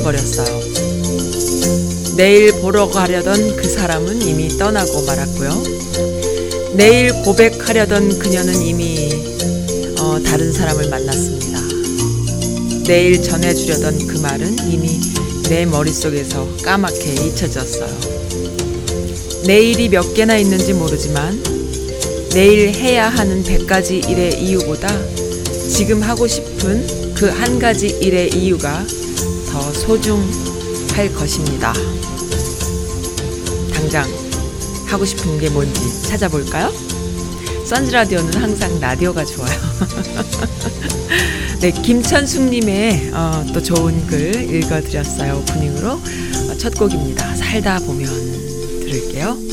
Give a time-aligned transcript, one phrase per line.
[0.00, 0.60] 이미 시들어 버렸어요.
[2.16, 5.62] 내일 보러 가려던 그 사람은 이미 떠나고 말았고요.
[6.74, 9.10] 내일 고백하려던 그녀는 이미
[9.98, 11.60] 어, 다른 사람을 만났습니다.
[12.86, 15.00] 내일 전해주려던 그 말은 이미
[15.48, 18.20] 내 머릿속에서 까맣게 잊혀졌어요.
[19.46, 21.42] 내일이 몇 개나 있는지 모르지만
[22.32, 24.88] 내일 해야 하는 100가지 일의 이유보다
[25.68, 29.09] 지금 하고 싶은 그 한 가지 일의 이유가 더
[29.90, 31.72] 소중할 것입니다.
[33.74, 34.08] 당장
[34.86, 36.70] 하고 싶은 게 뭔지 찾아볼까요?
[37.66, 39.50] 선즈 라디오는 항상 라디오가 좋아요.
[41.60, 45.38] 네, 김천숙님의 어, 또 좋은 글 읽어드렸어요.
[45.38, 47.34] 오프닝으로 어, 첫 곡입니다.
[47.34, 48.06] 살다 보면
[48.84, 49.49] 들을게요.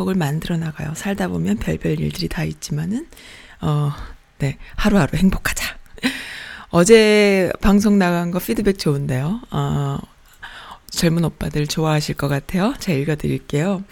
[0.00, 0.92] 행복을 만들어 나가요.
[0.94, 3.06] 살다 보면 별별 일들이 다 있지만은,
[3.60, 3.92] 어,
[4.38, 5.76] 네, 하루하루 행복하자.
[6.70, 9.40] 어제 방송 나간 거 피드백 좋은데요.
[9.50, 9.98] 어,
[10.90, 12.74] 젊은 오빠들 좋아하실 것 같아요.
[12.78, 13.84] 제가 읽어드릴게요.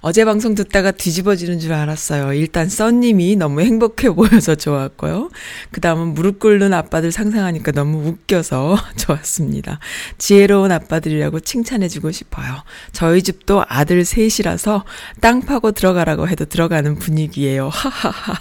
[0.00, 2.32] 어제 방송 듣다가 뒤집어지는 줄 알았어요.
[2.34, 5.30] 일단 써님이 너무 행복해 보여서 좋았고요.
[5.72, 9.80] 그 다음은 무릎 꿇는 아빠들 상상하니까 너무 웃겨서 좋았습니다.
[10.18, 12.62] 지혜로운 아빠들이라고 칭찬해주고 싶어요.
[12.92, 14.84] 저희 집도 아들 셋이라서
[15.20, 17.68] 땅 파고 들어가라고 해도 들어가는 분위기예요.
[17.68, 18.34] 하하하.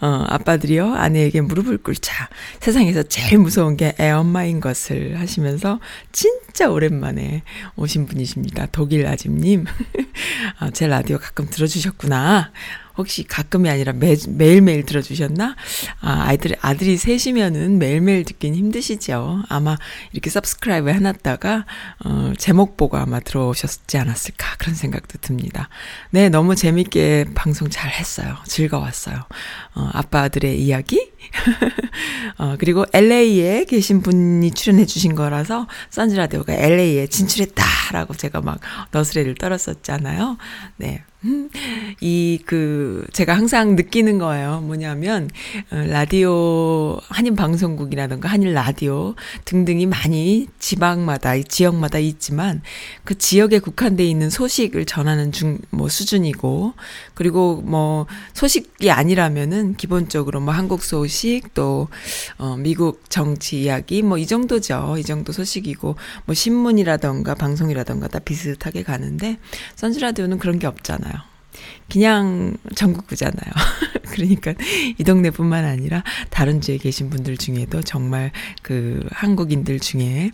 [0.00, 2.28] 어, 아빠들이요 아내에게 무릎을 꿇자.
[2.60, 5.78] 세상에서 제일 무서운 게 애엄마인 것을 하시면서
[6.12, 7.19] 진짜 오랜만에
[7.76, 8.66] 오신 분이십니다.
[8.72, 9.66] 독일 아집님.
[10.58, 12.52] 아, 제 라디오 가끔 들어주셨구나.
[13.00, 15.56] 혹시 가끔이 아니라 매, 매일매일 들어주셨나?
[16.00, 19.42] 아, 아이들, 아들이 셋이면은 매일매일 듣긴 힘드시죠.
[19.48, 19.76] 아마
[20.12, 21.66] 이렇게 서브스크라이브 해놨다가,
[22.04, 24.56] 어, 제목 보고 아마 들어오셨지 않았을까.
[24.58, 25.68] 그런 생각도 듭니다.
[26.10, 28.36] 네, 너무 재밌게 방송 잘 했어요.
[28.46, 29.16] 즐거웠어요.
[29.74, 31.10] 어, 아빠들의 이야기?
[32.38, 38.60] 어, 그리고 LA에 계신 분이 출연해 주신 거라서, 선즈라디오가 LA에 진출했다라고 제가 막
[38.90, 40.36] 너스레를 떨었었잖아요.
[40.76, 41.04] 네.
[42.00, 44.60] 이, 그, 제가 항상 느끼는 거예요.
[44.62, 45.28] 뭐냐면,
[45.70, 49.14] 어, 라디오, 한인 방송국이라든가 한일 라디오
[49.44, 52.62] 등등이 많이 지방마다, 지역마다 있지만,
[53.04, 56.72] 그 지역에 국한돼 있는 소식을 전하는 중, 뭐, 수준이고,
[57.12, 61.88] 그리고 뭐, 소식이 아니라면은, 기본적으로 뭐, 한국 소식, 또,
[62.38, 64.96] 어, 미국 정치 이야기, 뭐, 이 정도죠.
[64.98, 69.38] 이 정도 소식이고, 뭐, 신문이라던가 방송이라던가 다 비슷하게 가는데,
[69.76, 71.09] 선즈라디오는 그런 게 없잖아요.
[71.90, 73.52] 그냥 전국구잖아요.
[74.10, 74.54] 그러니까
[74.98, 80.32] 이 동네뿐만 아니라 다른 지에 계신 분들 중에도 정말 그 한국인들 중에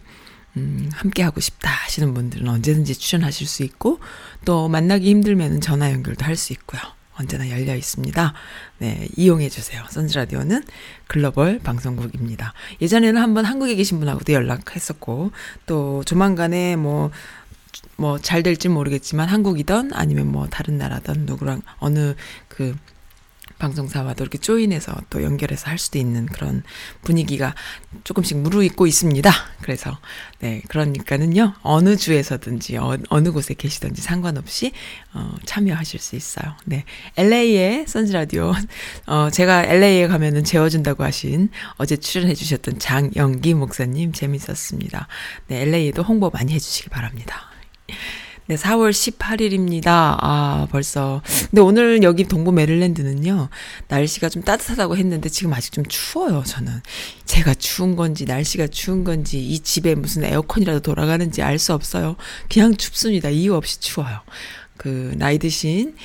[0.57, 4.01] 음, 함께 하고 싶다 하시는 분들은 언제든지 출연하실 수 있고
[4.45, 6.81] 또 만나기 힘들면은 전화 연결도 할 수 있고요.
[7.19, 8.35] 언제나 열려 있습니다.
[8.79, 9.83] 네, 이용해 주세요.
[9.89, 10.63] 선즈 라디오는
[11.07, 12.53] 글로벌 방송국입니다.
[12.83, 15.33] 예전에는 한번 한국에 계신 분하고도 연락했었고
[15.65, 17.11] 또 조만간에 뭐
[17.97, 22.15] 뭐 잘 될지 모르겠지만 한국이던 아니면 뭐 다른 나라든 누구랑 어느
[22.49, 22.75] 그
[23.59, 26.63] 방송사와도 이렇게 조인해서 또 연결해서 할 수도 있는 그런
[27.03, 27.55] 분위기가
[28.05, 29.31] 조금씩 무르익고 있습니다.
[29.63, 29.99] 그래서
[30.41, 34.73] 네 그러니까는요 어느 주에서든지 어, 어느 곳에 계시든지 상관없이
[35.15, 36.55] 어, 참여하실 수 있어요.
[36.67, 36.85] 네
[37.17, 38.53] LA의 선즈 라디오
[39.07, 45.09] 어 제가 LA에 가면은 재워준다고 하신 어제 출연해주셨던 장영기 목사님 재밌었습니다.
[45.47, 47.56] 네 LA에도 홍보 많이 해주시기 바랍니다.
[48.49, 49.87] 네, 4월 18일입니다.
[50.21, 51.21] 아, 벌써.
[51.51, 53.49] 근데 오늘 여기 동부 메릴랜드는요,
[53.89, 56.81] 날씨가 좀 따뜻하다고 했는데 지금 아직 좀 추워요, 저는.
[57.25, 62.15] 제가 추운 건지, 날씨가 추운 건지, 이 집에 무슨 에어컨이라도 돌아가는지 알 수 없어요.
[62.49, 63.31] 그냥 춥습니다.
[63.31, 64.21] 이유 없이 추워요.
[64.77, 65.97] 그, 나이 드신,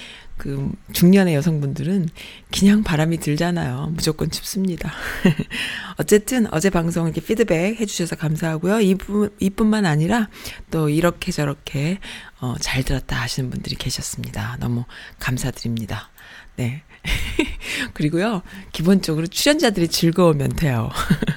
[0.42, 2.10] 그 중년의 여성분들은
[2.52, 3.92] 그냥 바람이 들잖아요.
[3.94, 4.92] 무조건 춥습니다.
[5.98, 8.80] 어쨌든 어제 방송 이렇게 피드백 해주셔서 감사하고요.
[8.80, 10.30] 이뿐, 이뿐만 아니라
[10.72, 12.00] 또 이렇게 저렇게
[12.40, 14.58] 어, 잘 들었다 하시는 분들이 계셨습니다.
[14.60, 14.86] 너무
[15.20, 16.10] 감사드립니다.
[16.56, 16.82] 네.
[17.94, 18.42] 그리고요,
[18.72, 20.90] 기본적으로 출연자들이 즐거우면 돼요.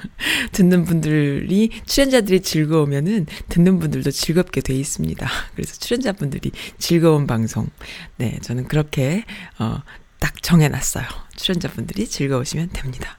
[0.51, 5.27] 듣는 분들이, 출연자들이 즐거우면은 듣는 분들도 즐겁게 돼 있습니다.
[5.55, 7.69] 그래서 출연자분들이 즐거운 방송.
[8.17, 9.25] 네, 저는 그렇게,
[9.59, 9.81] 어,
[10.19, 11.05] 딱 정해놨어요.
[11.35, 13.17] 출연자분들이 즐거우시면 됩니다.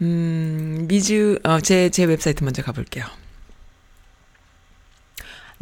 [0.00, 3.04] 음, 미주, 어, 제, 제 웹사이트 먼저 가볼게요.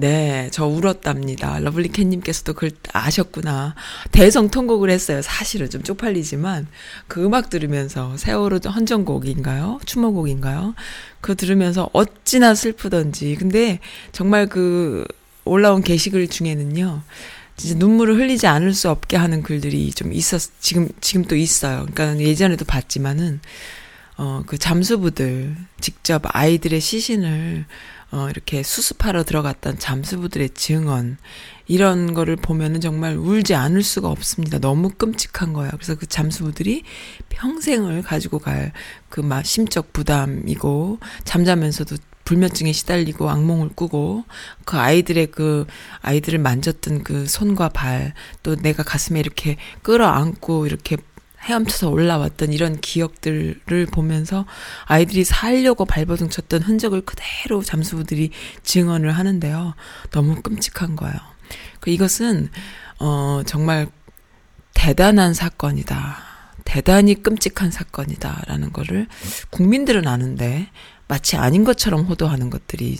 [0.00, 1.58] 네, 저 울었답니다.
[1.58, 3.74] 러블리캣님께서도 그걸 아셨구나.
[4.12, 5.20] 대성통곡을 했어요.
[5.20, 6.68] 사실은 좀 쪽팔리지만
[7.06, 9.80] 그 음악 들으면서 세월호 헌정곡인가요?
[9.84, 10.74] 추모곡인가요?
[11.20, 13.36] 그거 들으면서 어찌나 슬프던지.
[13.38, 13.78] 근데
[14.10, 15.04] 정말 그
[15.44, 17.02] 올라온 게시글 중에는요.
[17.58, 21.86] 진짜 눈물을 흘리지 않을 수 없게 하는 글들이 좀 있었, 지금, 지금 또 있어요.
[21.92, 23.40] 그러니까 예전에도 봤지만은,
[24.16, 27.66] 어, 그 잠수부들, 직접 아이들의 시신을
[28.12, 31.16] 어, 이렇게 수습하러 들어갔던 잠수부들의 증언,
[31.68, 34.58] 이런 거를 보면은 정말 울지 않을 수가 없습니다.
[34.58, 35.70] 너무 끔찍한 거예요.
[35.72, 36.82] 그래서 그 잠수부들이
[37.28, 38.72] 평생을 가지고 갈
[39.08, 44.24] 그 막 심적 부담이고, 잠자면서도 불면증에 시달리고 악몽을 꾸고
[44.64, 45.66] 그 아이들의 그
[46.00, 48.14] 아이들을 만졌던 그 손과 발
[48.44, 50.96] 또 내가 가슴에 이렇게 끌어안고 이렇게
[51.42, 54.46] 헤엄쳐서 올라왔던 이런 기억들을 보면서
[54.84, 58.30] 아이들이 살려고 발버둥 쳤던 흔적을 그대로 잠수부들이
[58.62, 59.74] 증언을 하는데요.
[60.10, 61.16] 너무 끔찍한 거예요.
[61.80, 62.50] 그 이것은
[62.98, 63.88] 어 정말
[64.74, 66.18] 대단한 사건이다.
[66.64, 69.08] 대단히 끔찍한 사건이다라는 거를
[69.50, 70.68] 국민들은 아는데
[71.08, 72.98] 마치 아닌 것처럼 호도하는 것들이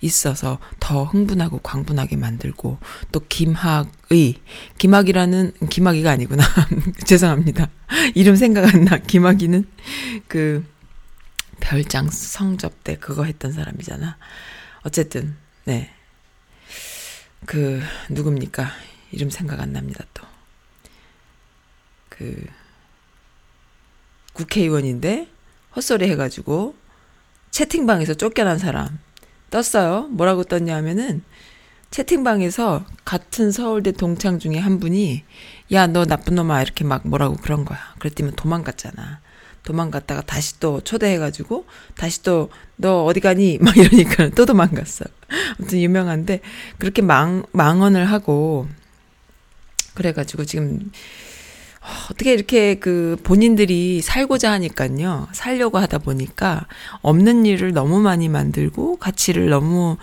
[0.00, 2.78] 있어서 더 흥분하고 광분하게 만들고
[3.12, 4.36] 또 김학의
[4.78, 6.44] 김학이라는 김학이가 아니구나.
[7.06, 7.68] 죄송합니다.
[8.14, 8.96] 이름 생각 안 나.
[8.98, 9.66] 김학이는
[10.26, 10.64] 그
[11.60, 14.16] 별장 성접 때 그거 했던 사람이잖아.
[14.82, 15.90] 어쨌든 네.
[17.46, 18.70] 그 누굽니까?
[19.12, 20.24] 이름 생각 안 납니다 또.
[22.08, 22.44] 그
[24.32, 25.28] 국회의원인데
[25.74, 26.76] 헛소리 해가지고
[27.50, 28.98] 채팅방에서 쫓겨난 사람
[29.50, 30.08] 떴어요.
[30.10, 31.22] 뭐라고 떴냐 하면은
[31.90, 35.24] 채팅방에서 같은 서울대 동창 중에 한 분이
[35.72, 37.78] 야 너 나쁜 놈아 이렇게 막 뭐라고 그런 거야.
[37.98, 39.20] 그랬더니 도망갔잖아.
[39.64, 41.66] 도망갔다가 다시 또 초대해가지고
[41.96, 42.48] 다시 또
[42.80, 45.04] 너 어디 가니 막 이러니까 또 도망갔어.
[45.58, 46.40] 아무튼 유명한데
[46.78, 48.66] 그렇게 망 망언을 하고
[49.94, 50.90] 그래가지고 지금
[52.10, 55.28] 어떻게 이렇게 그 본인들이 살고자 하니까요.
[55.32, 56.66] 살려고 하다 보니까
[57.02, 59.96] 없는 일을 너무 많이 만들고 가치를 너무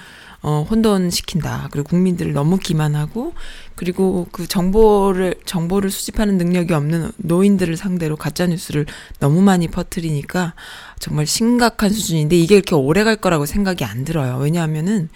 [0.43, 1.67] 어, 혼돈시킨다.
[1.71, 3.33] 그리고 국민들을 너무 기만하고,
[3.75, 8.85] 그리고 그 정보를, 정보를 수집하는 능력이 없는 노인들을 상대로 가짜 뉴스를
[9.19, 10.53] 너무 많이 퍼뜨리니까
[10.99, 14.37] 정말 심각한 수준인데 이게 이렇게 오래 갈 거라고 생각이 안 들어요.
[14.37, 15.09] 왜냐하면은,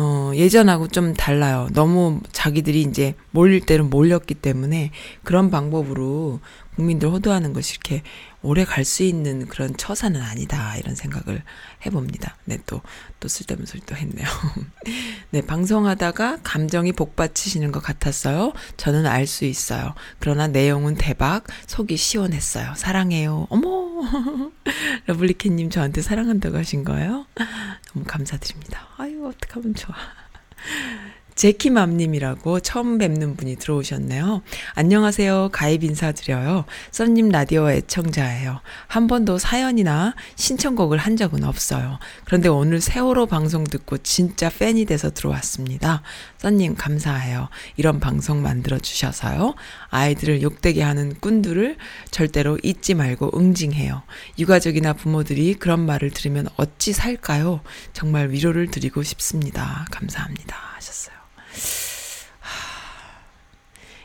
[0.00, 1.66] 어, 예전하고 좀 달라요.
[1.72, 4.92] 너무 자기들이 이제 몰릴 때는 몰렸기 때문에
[5.24, 6.38] 그런 방법으로
[6.76, 8.02] 국민들 호도하는 것이 이렇게
[8.42, 10.76] 오래 갈 수 있는 그런 처사는 아니다.
[10.76, 11.42] 이런 생각을
[11.84, 12.36] 해봅니다.
[12.44, 12.80] 네, 또,
[13.20, 14.26] 또 쓸데없는 소리 또 했네요.
[15.30, 18.52] 네, 방송하다가 감정이 복받치시는 것 같았어요.
[18.76, 19.94] 저는 알 수 있어요.
[20.20, 22.74] 그러나 내용은 대박, 속이 시원했어요.
[22.76, 23.46] 사랑해요.
[23.50, 23.68] 어머!
[25.06, 27.26] 러블리캣님 저한테 사랑한다고 하신 거예요?
[27.92, 28.88] 너무 감사드립니다.
[28.96, 29.94] 아유, 어떡하면 좋아.
[31.38, 34.42] 제키맘님이라고 처음 뵙는 분이 들어오셨네요.
[34.74, 35.50] 안녕하세요.
[35.52, 36.64] 가입 인사드려요.
[36.90, 38.60] 썬님 라디오 애청자예요.
[38.88, 42.00] 한 번도 사연이나 신청곡을 한 적은 없어요.
[42.24, 46.02] 그런데 오늘 세월호 방송 듣고 진짜 팬이 돼서 들어왔습니다.
[46.38, 47.48] 썬님 감사해요.
[47.76, 49.54] 이런 방송 만들어 주셔서요.
[49.90, 51.76] 아이들을 욕되게 하는 꾼들을
[52.10, 54.02] 절대로 잊지 말고 응징해요.
[54.40, 57.60] 유가족이나 부모들이 그런 말을 들으면 어찌 살까요?
[57.92, 59.86] 정말 위로를 드리고 싶습니다.
[59.92, 60.56] 감사합니다.
[60.74, 61.27] 하셨어요.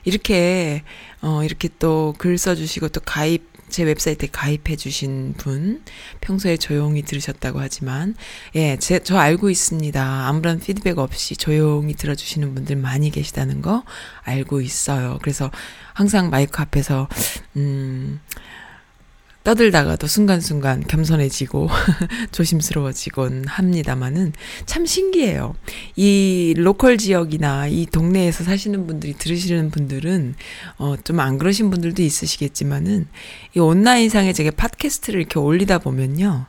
[0.06, 0.84] 이렇게
[1.22, 5.84] 어 이렇게 또 글 써주시고 또 가입 제 웹사이트에 가입해 주신 분
[6.22, 8.16] 평소에 조용히 들으셨다고 하지만
[8.54, 10.28] 예, 제, 저 알고 있습니다.
[10.28, 13.84] 아무런 피드백 없이 조용히 들어주시는 분들 많이 계시다는 거
[14.24, 15.18] 알고 있어요.
[15.24, 15.50] 그래서
[15.94, 17.08] 항상 마이크 앞에서
[17.56, 18.20] 음
[19.44, 21.70] 떠들다가도 순간순간 겸손해지고
[22.32, 24.32] 조심스러워지곤 합니다마는
[24.66, 25.56] 참 신기해요.
[25.98, 30.36] 이 로컬 지역이나 이 동네에서 사시는 분들이 들으시는 분들은
[30.78, 33.08] 어 좀 안 그러신 분들도 있으시겠지만은
[33.56, 36.46] 이 온라인상에 제가 팟캐스트를 이렇게 올리다 보면요.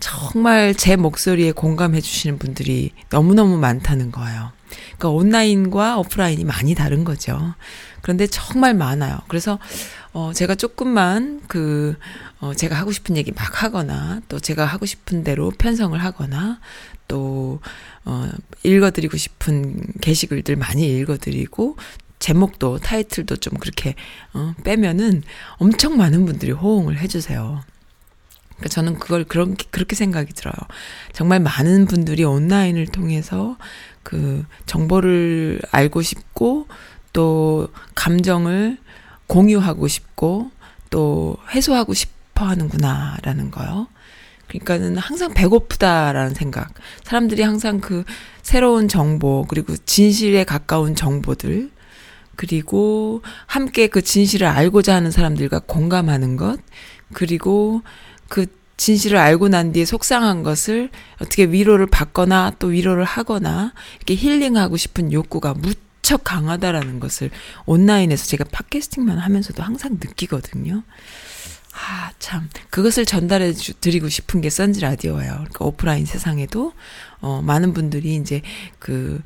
[0.00, 4.50] 정말 제 목소리에 공감해 주시는 분들이 너무너무 많다는 거예요.
[4.98, 7.54] 그러니까 온라인과 오프라인이 많이 다른 거죠.
[8.00, 9.18] 그런데 정말 많아요.
[9.28, 9.58] 그래서
[10.12, 11.96] 어 제가 조금만 그
[12.42, 16.58] 어, 제가 하고 싶은 얘기 막 하거나, 또 제가 하고 싶은 대로 편성을 하거나,
[17.06, 17.60] 또,
[18.04, 18.28] 어,
[18.64, 21.76] 읽어드리고 싶은 게시글들 많이 읽어드리고,
[22.18, 23.94] 제목도, 타이틀도 좀 그렇게,
[24.32, 25.22] 어, 빼면은
[25.58, 27.62] 엄청 많은 분들이 호응을 해주세요.
[28.56, 30.54] 그러니까 저는 그걸 그런, 그렇게 생각이 들어요.
[31.12, 33.56] 정말 많은 분들이 온라인을 통해서
[34.02, 36.66] 그 정보를 알고 싶고,
[37.12, 38.78] 또 감정을
[39.28, 40.50] 공유하고 싶고,
[40.90, 43.88] 또 해소하고 싶고, 싶어 하는구나라는 거요.
[44.48, 46.74] 그러니까는 항상 배고프다라는 생각.
[47.04, 48.04] 사람들이 항상 그
[48.42, 51.70] 새로운 정보, 그리고 진실에 가까운 정보들,
[52.36, 56.58] 그리고 함께 그 진실을 알고자 하는 사람들과 공감하는 것,
[57.12, 57.82] 그리고
[58.28, 58.46] 그
[58.76, 65.12] 진실을 알고 난 뒤에 속상한 것을 어떻게 위로를 받거나 또 위로를 하거나 이렇게 힐링하고 싶은
[65.12, 67.30] 욕구가 무척 강하다라는 것을
[67.64, 70.82] 온라인에서 제가 팟캐스팅만 하면서도 항상 느끼거든요.
[71.84, 72.48] 아, 참.
[72.70, 75.32] 그것을 전달해 주, 드리고 싶은 게 선즈 라디오예요.
[75.32, 76.72] 그러니까 오프라인 세상에도,
[77.20, 78.40] 어, 많은 분들이 이제
[78.78, 79.20] 그,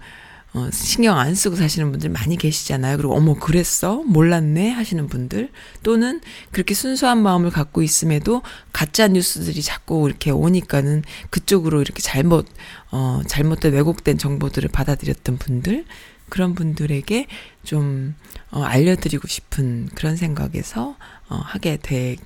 [0.54, 2.96] 어, 신경 안 쓰고 사시는 분들 많이 계시잖아요.
[2.96, 4.02] 그리고 어머, 그랬어?
[4.06, 4.70] 몰랐네?
[4.70, 5.50] 하시는 분들.
[5.82, 8.40] 또는 그렇게 순수한 마음을 갖고 있음에도
[8.72, 12.48] 가짜 뉴스들이 자꾸 이렇게 오니까는 그쪽으로 이렇게 잘못,
[12.90, 15.84] 어, 잘못된 왜곡된 정보들을 받아들였던 분들.
[16.30, 17.26] 그런 분들에게
[17.64, 18.14] 좀,
[18.50, 20.96] 어, 알려드리고 싶은 그런 생각에서,
[21.28, 22.16] 어, 하게 되,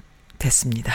[0.40, 0.92] 됐습니다.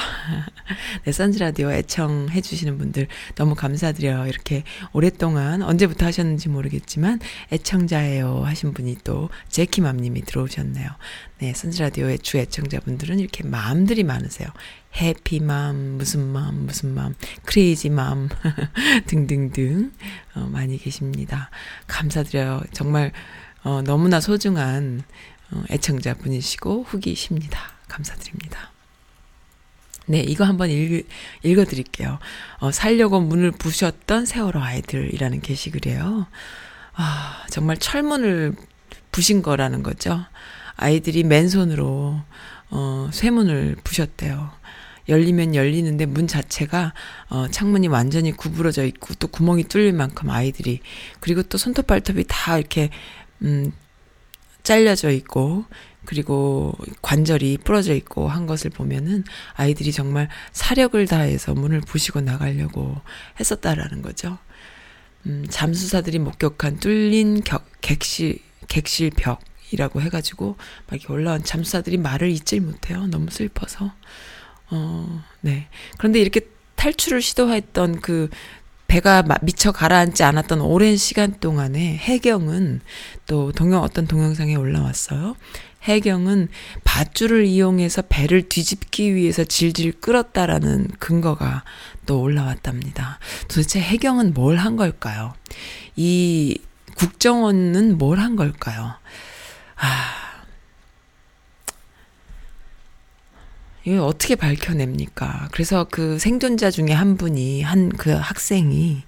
[1.06, 4.28] 네, 선즈라디오 애청해 주시는 분들 너무 감사드려요.
[4.28, 7.20] 이렇게 오랫동안 언제부터 하셨는지 모르겠지만
[7.54, 10.90] 애청자예요 하신 분이 또 제키맘님이 들어오셨네요.
[11.40, 14.50] 네, 선즈라디오의 주 애청자분들은 이렇게 마음들이 많으세요.
[14.96, 17.14] 해피맘, 무슨 맘, 무슨 맘,
[17.46, 18.30] 크레이지 맘
[19.06, 19.92] 등등등
[20.36, 21.52] 어, 많이 계십니다.
[21.88, 22.64] 감사드려요.
[22.74, 23.12] 정말
[23.64, 25.04] 어, 너무나 소중한
[25.52, 27.60] 어, 애청자분이시고 후기십니다.
[27.88, 28.75] 감사드립니다.
[30.08, 31.08] 네, 이거 한번 읽,
[31.44, 32.20] 읽어드릴게요.
[32.60, 36.28] 어, 살려고 문을 부셨던 세월호 아이들이라는 게시글이에요.
[36.94, 38.54] 아, 정말 철문을
[39.12, 40.26] 부신 거라는 거죠.
[40.76, 42.22] 아이들이 맨손으로,
[42.70, 44.52] 어, 쇠문을 부셨대요.
[45.08, 46.94] 열리면 열리는데 문 자체가,
[47.30, 50.82] 어, 창문이 완전히 구부러져 있고 또 구멍이 뚫릴 만큼 아이들이,
[51.20, 52.90] 그리고 또 손톱 발톱이 다 이렇게,
[53.42, 53.72] 음,
[54.64, 55.66] 잘려져 있고,
[56.06, 63.00] 그리고 관절이 부러져 있고 한 것을 보면은 아이들이 정말 사력을 다해서 문을 부시고 나가려고
[63.40, 64.38] 했었다라는 거죠.
[65.26, 70.58] 음, 잠수사들이 목격한 뚫린 격, 객실, 객실 벽 이라고 해가지고
[70.88, 73.08] 막 이렇게 올라온 잠수사들이 말을 잊질 못해요.
[73.08, 73.92] 너무 슬퍼서.
[74.72, 75.68] 어, 네.
[75.98, 76.42] 그런데 이렇게
[76.76, 78.30] 탈출을 시도했던 그
[78.88, 82.82] 배가 미처 가라앉지 않았던 오랜 시간 동안에 해경은
[83.25, 85.36] 또 동영 어떤 동영상에 올라왔어요.
[85.86, 86.50] 해경은
[86.84, 91.64] 밧줄을 이용해서 배를 뒤집기 위해서 질질 끌었다라는 근거가
[92.06, 93.20] 또 올라왔답니다.
[93.48, 95.34] 도대체 해경은 뭘 한 걸까요?
[95.96, 96.60] 이
[96.98, 98.94] 국정원은 뭘 한 걸까요?
[99.78, 100.46] 아,
[103.84, 105.50] 이거 어떻게 밝혀냅니까?
[105.52, 109.04] 그래서 그 생존자 중에 한 분이, 한 그 학생이,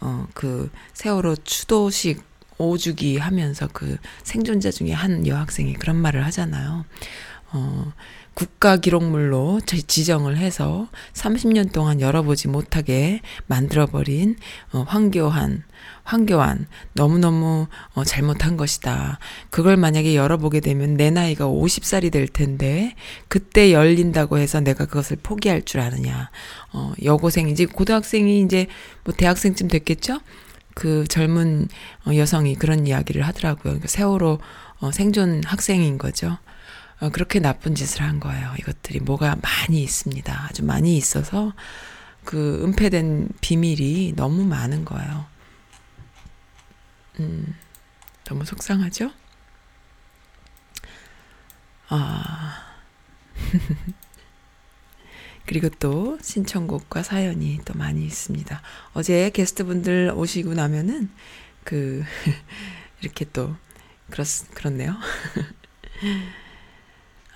[0.00, 2.22] 어, 그 세월호 추도식
[2.58, 6.84] 오주기 하면서 그 생존자 중에 한 여학생이 그런 말을 하잖아요.
[7.52, 7.92] 어,
[8.34, 14.36] 국가 기록물로 지정을 해서 30년 동안 열어보지 못하게 만들어버린
[14.72, 15.62] 어, 황교안,
[16.04, 19.18] 황교안 너무너무 어, 잘못한 것이다.
[19.48, 22.94] 그걸 만약에 열어보게 되면 내 나이가 50살이 될 텐데
[23.28, 26.30] 그때 열린다고 해서 내가 그것을 포기할 줄 아느냐.
[26.74, 28.66] 어, 여고생이지 고등학생이 이제
[29.04, 30.20] 뭐 대학생쯤 됐겠죠?
[30.76, 31.68] 그 젊은
[32.06, 33.62] 어, 여성이 그런 이야기를 하더라고요.
[33.62, 34.38] 그러니까 세월호
[34.80, 36.36] 어, 생존 학생인 거죠.
[37.00, 38.52] 어, 그렇게 나쁜 짓을 한 거예요.
[38.58, 40.46] 이것들이 뭐가 많이 있습니다.
[40.46, 41.54] 아주 많이 있어서
[42.26, 45.24] 그 은폐된 비밀이 너무 많은 거예요.
[47.20, 47.56] 음,
[48.24, 49.10] 너무 속상하죠?
[51.88, 52.66] 아.
[55.46, 58.60] 그리고 또 신청곡과 사연이 또 많이 있습니다.
[58.92, 61.10] 어제 게스트분들 오시고 나면은
[61.64, 62.02] 그
[63.00, 63.54] 이렇게 또
[64.10, 64.96] 그렇 그렇네요.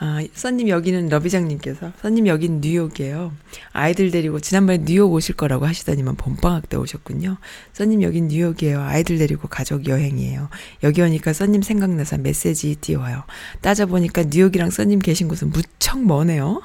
[0.03, 3.33] 아, 써님 여기는 러비장님께서 써님 여긴 뉴욕이에요.
[3.73, 7.37] 아이들 데리고 지난번에 뉴욕 오실 거라고 하시더니만 봄방학 때 오셨군요.
[7.75, 8.81] 써님 여긴 뉴욕이에요.
[8.81, 10.49] 아이들 데리고 가족 여행이에요.
[10.85, 13.25] 여기 오니까 써님 생각나서 메시지 띄워요.
[13.61, 16.63] 따져보니까 뉴욕이랑 써님 계신 곳은 무척 머네요.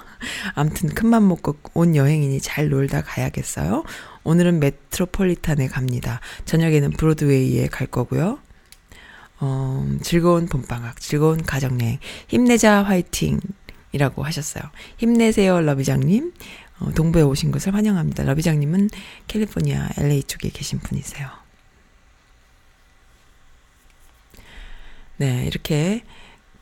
[0.54, 3.84] 암튼 큰맘 먹고 온 여행이니 잘 놀다 가야겠어요.
[4.24, 6.22] 오늘은 메트로폴리탄에 갑니다.
[6.46, 8.40] 저녁에는 브로드웨이에 갈 거고요.
[9.40, 13.40] 어, 즐거운 봄방학, 즐거운 가정여행, 힘내자 화이팅!
[13.92, 14.64] 이라고 하셨어요.
[14.98, 16.34] 힘내세요, 러비장님.
[16.80, 18.24] 어, 동부에 오신 것을 환영합니다.
[18.24, 18.90] 러비장님은
[19.28, 21.30] 캘리포니아 LA 쪽에 계신 분이세요.
[25.18, 26.04] 네, 이렇게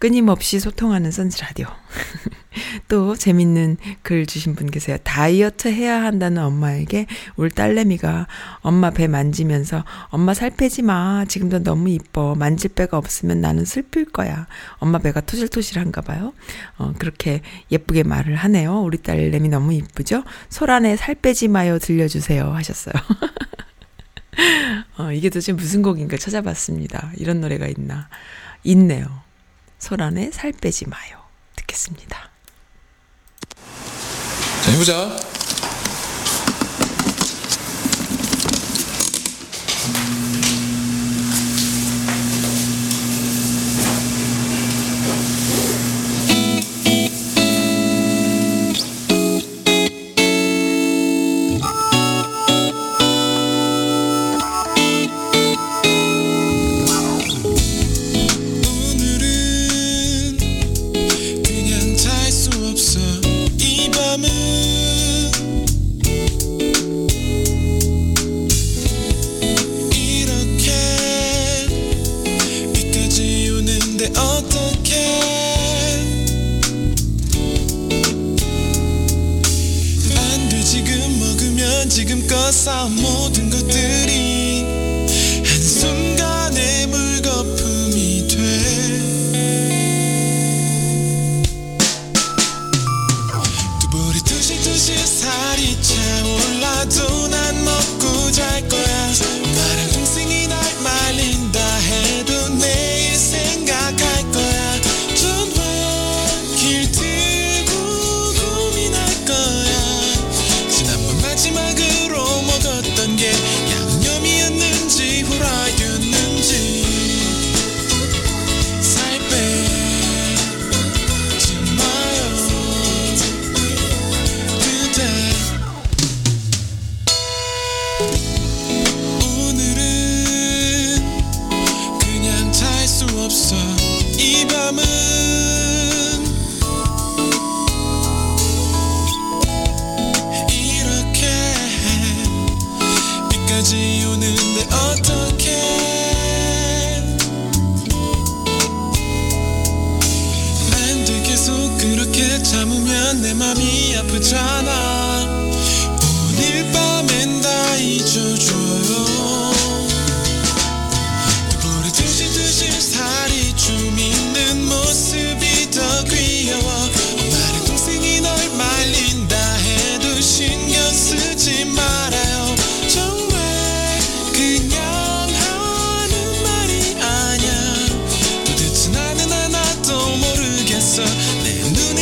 [0.03, 1.65] 끊임없이 소통하는 선즈라디오.
[2.89, 4.97] 또 재밌는 글 주신 분 계세요.
[5.01, 7.05] 다이어트 해야 한다는 엄마에게
[7.37, 8.27] 울 딸내미가
[8.59, 11.23] 엄마 배 만지면서 엄마 살 빼지 마.
[11.23, 12.35] 지금도 너무 이뻐.
[12.35, 14.45] 만질 배가 없으면 나는 슬플 거야.
[14.79, 16.33] 엄마 배가 토실토실한가 봐요.
[16.77, 17.39] 어, 그렇게
[17.71, 18.81] 예쁘게 말을 하네요.
[18.81, 20.25] 우리 딸내미 너무 이쁘죠?
[20.49, 22.93] 소란에 살 빼지 마요 들려주세요 하셨어요.
[24.99, 27.13] 어, 이게 도대체 무슨 곡인가 찾아봤습니다.
[27.15, 28.09] 이런 노래가 있나.
[28.65, 29.22] 있네요.
[29.83, 31.19] 소란에 살 빼지 마요.
[31.57, 32.29] 듣겠습니다.
[34.63, 35.32] 자, 해보자.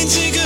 [0.04, 0.41] 내 눈엔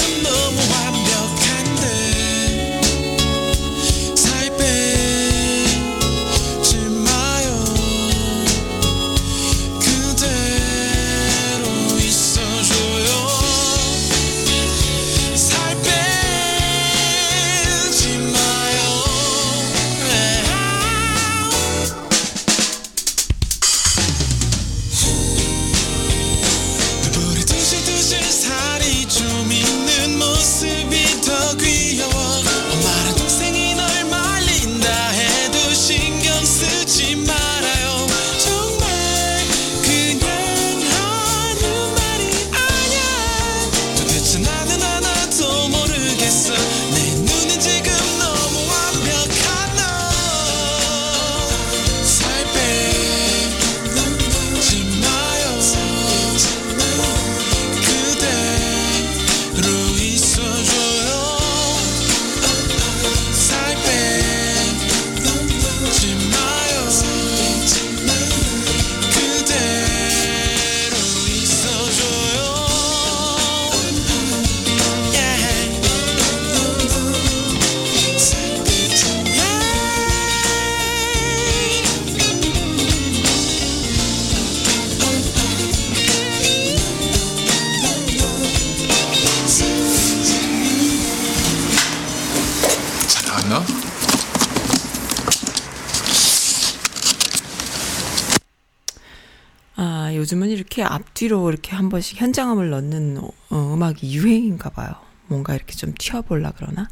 [101.26, 104.94] 뒤로 이렇게 한 번씩 현장음을 넣는 어, 음악이 유행인가 봐요.
[105.26, 106.88] 뭔가 이렇게 좀 튀어볼라 그러나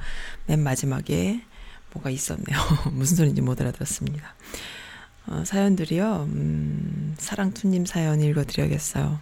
[0.46, 1.40] 맨 마지막에
[1.92, 2.58] 뭐가 있었네요.
[2.92, 4.34] 무슨 소리인지 못 알아들었습니다.
[5.28, 6.28] 어, 사연들이요.
[6.32, 9.20] 음, 사랑투님 사연 읽어드려야겠어요.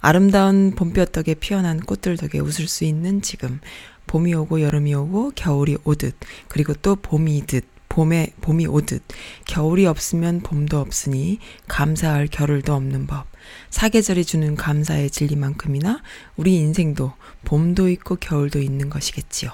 [0.00, 3.60] 아름다운 봄볕 덕에 피어난 꽃들 덕에 웃을 수 있는 지금
[4.06, 6.16] 봄이 오고 여름이 오고 겨울이 오듯
[6.48, 9.02] 그리고 또 봄이듯 봄에 봄이 오듯
[9.44, 13.26] 겨울이 없으면 봄도 없으니 감사할 겨를도 없는 법
[13.70, 16.02] 사계절이 주는 감사의 진리만큼이나
[16.36, 17.12] 우리 인생도
[17.44, 19.50] 봄도 있고 겨울도 있는 것이겠지요.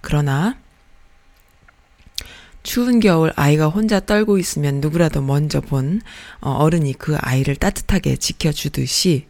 [0.00, 0.56] 그러나
[2.62, 6.00] 추운 겨울 아이가 혼자 떨고 있으면 누구라도 먼저 본
[6.40, 9.26] 어, 어른이 그 아이를 따뜻하게 지켜주듯이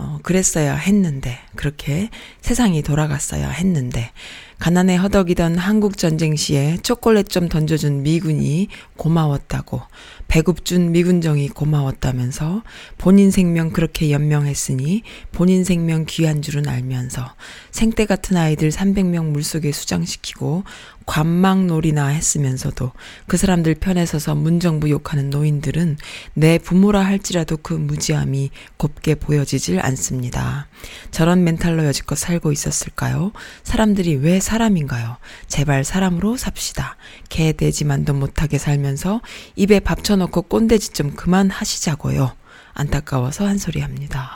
[0.00, 2.08] 어, 그랬어야 했는데, 그렇게
[2.40, 4.12] 세상이 돌아갔어야 했는데,
[4.60, 9.82] 가난에 허덕이던 한국 전쟁 시에 초콜릿 좀 던져준 미군이 고마웠다고,
[10.28, 12.62] 배급 준 미군정이 고마웠다면서,
[12.96, 17.34] 본인 생명 그렇게 연명했으니, 본인 생명 귀한 줄은 알면서,
[17.72, 20.62] 생떼 같은 아이들 300명 물속에 수장시키고,
[21.08, 22.92] 관망놀이나 했으면서도
[23.26, 25.96] 그 사람들 편에 서서 문정부 욕하는 노인들은
[26.34, 30.68] 내 부모라 할지라도 그 무지함이 곱게 보여지질 않습니다.
[31.10, 33.32] 저런 멘탈로 여지껏 살고 있었을까요?
[33.64, 35.16] 사람들이 왜 사람인가요?
[35.46, 36.96] 제발 사람으로 삽시다.
[37.30, 39.22] 개, 돼지만도 못하게 살면서
[39.56, 42.32] 입에 밥 쳐놓고 꼰대짓 좀 그만하시자고요.
[42.74, 44.30] 안타까워서 한 소리 합니다.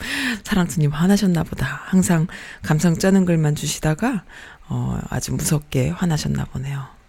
[0.44, 1.82] 사랑스님 화나셨나 보다.
[1.84, 2.26] 항상
[2.62, 4.24] 감성 쩌는 글만 주시다가
[4.70, 7.00] 어, 아주 무섭게 화나셨나 보네요.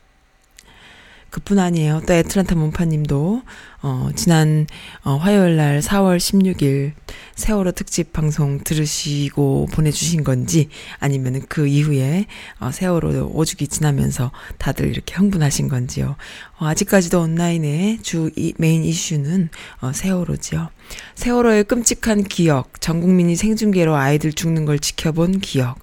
[1.32, 2.02] 그뿐 아니에요.
[2.06, 3.42] 또 애틀란타 문파님도
[3.84, 4.68] 어, 지난
[5.04, 6.92] 어, 화요일 날 4월 16일
[7.36, 10.68] 세월호 특집 방송 들으시고 보내주신 건지
[11.00, 12.26] 아니면 그 이후에
[12.60, 16.18] 어, 세월호 5주기 지나면서 다들 이렇게 흥분하신 건지요.
[16.60, 20.70] 어, 아직까지도 온라인의 주 이, 메인 이슈는 어, 세월호지요.
[21.16, 25.80] 세월호의 끔찍한 기억, 전 국민이 생중계로 아이들 죽는 걸 지켜본 기억,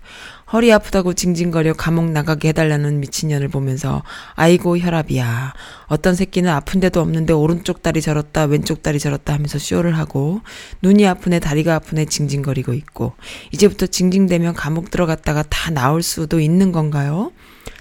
[0.50, 4.02] 허리 아프다고 징징거려 감옥 나가게 해달라는 미친년을 보면서
[4.34, 5.52] 아이고 혈압이야.
[5.88, 10.40] 어떤 새끼는 아픈 데도 없는데 오른쪽 다리 저렇다 왼쪽 다리 저렇다 하면서 쇼를 하고
[10.80, 13.12] 눈이 아프네 다리가 아프네 징징거리고 있고
[13.52, 17.30] 이제부터 징징대면 감옥 들어갔다가 다 나올 수도 있는 건가요?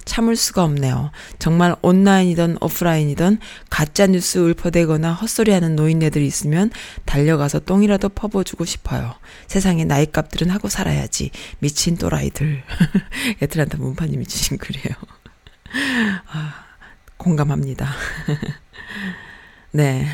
[0.08, 1.12] 참을 수가 없네요.
[1.38, 3.40] 정말 온라인이든 오프라인이든
[3.70, 6.72] 가짜 뉴스 울퍼대거나 헛소리하는 노인네들 있으면
[7.06, 9.14] 달려가서 똥이라도 퍼부어주고 싶어요.
[9.48, 11.30] 세상에 나이값들은 하고 살아야지.
[11.60, 12.64] 미친 또라이들.
[13.44, 14.96] 애틀란타 문파님이 주신 글이에요.
[16.32, 16.66] 아,
[17.18, 17.94] 공감합니다.
[19.72, 20.08] 네.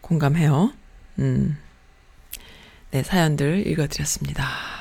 [0.00, 0.72] 공감해요.
[1.20, 1.56] 음.
[2.90, 4.71] 네, 사연들 읽어드렸습니다.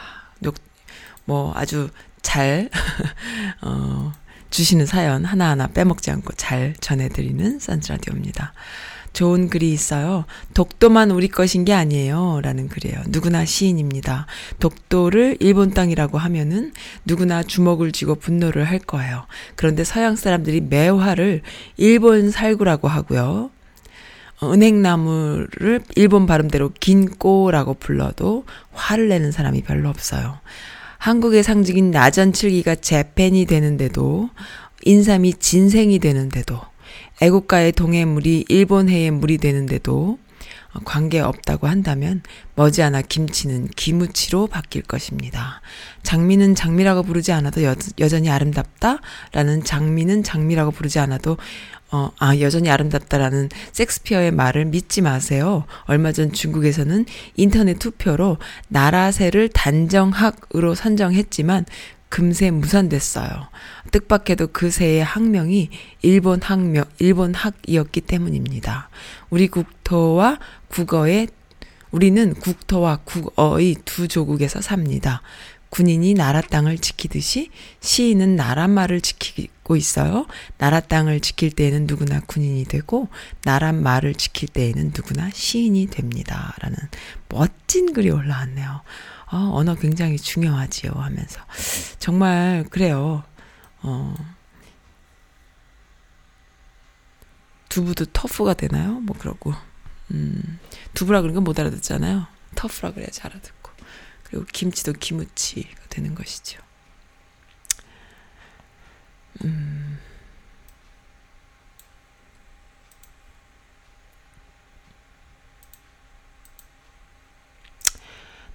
[1.22, 1.90] 욕, 뭐 아주
[2.22, 2.70] 잘,
[3.62, 4.12] 어,
[4.50, 8.54] 주시는 사연 하나하나 빼먹지 않고 잘 전해드리는 산즈라디오입니다.
[9.14, 10.26] 좋은 글이 있어요.
[10.54, 12.40] 독도만 우리 것인 게 아니에요.
[12.44, 13.02] 라는 글이에요.
[13.08, 14.26] 누구나 시인입니다.
[14.60, 16.72] 독도를 일본 땅이라고 하면은
[17.06, 19.26] 누구나 주먹을 쥐고 분노를 할 거예요.
[19.56, 21.42] 그런데 서양 사람들이 매화를
[21.76, 23.52] 일본 살구라고 하고요.
[24.40, 30.40] 어, 은행나무를 일본 발음대로 긴꼬라고 불러도 화를 내는 사람이 별로 없어요.
[31.02, 34.30] 한국의 상징인 나전칠기가 재팬이 되는데도
[34.84, 36.62] 인삼이 진생이 되는데도
[37.22, 40.20] 애국가의 동해물이 일본해의 물이 되는데도
[40.86, 42.22] 관계 없다고 한다면
[42.54, 45.62] 머지않아 김치는 기무치로 바뀔 것입니다.
[46.04, 49.00] 장미는 장미라고 부르지 않아도 여, 여전히 아름답다
[49.32, 51.38] 라는 장미는 장미라고 부르지 않아도
[51.92, 55.66] 어, 아, 여전히 아름답다라는 섹스피어의 말을 믿지 마세요.
[55.84, 58.38] 얼마 전 중국에서는 인터넷 투표로
[58.70, 61.66] 나라새를 단정학으로 선정했지만
[62.08, 63.48] 금세 무산됐어요.
[63.92, 65.70] 뜻밖에도 그 새의 학명이
[66.02, 68.90] 일본 학명, 일본 학이었기 때문입니다.
[69.30, 71.28] 우리 국토와 국어의
[71.92, 75.22] 우리는 국토와 국어의 두 조국에서 삽니다.
[75.72, 80.28] 군인이 나라 땅을 지키듯이 시인은 나라 말을 지키고 있어요.
[80.58, 83.08] 나라 땅을 지킬 때에는 누구나 군인이 되고
[83.44, 86.54] 나라 말을 지킬 때에는 누구나 시인이 됩니다.
[86.60, 86.78] 라는
[87.30, 88.82] 멋진 글이 올라왔네요.
[89.32, 91.40] 어, 언어 굉장히 중요하지요 하면서
[92.00, 93.24] 정말 그래요.
[93.82, 94.14] 어.
[97.70, 99.00] 두부도 터프가 되나요?
[99.00, 99.54] 뭐 그러고
[100.12, 100.60] 음,
[100.94, 102.28] 두부라 그러니까 못 알아듣잖아요.
[102.56, 103.61] 터프라 그래야지 알아듣고
[104.32, 106.62] 그리고 김치도 기무치가 되는 것이죠.
[109.44, 110.00] 음.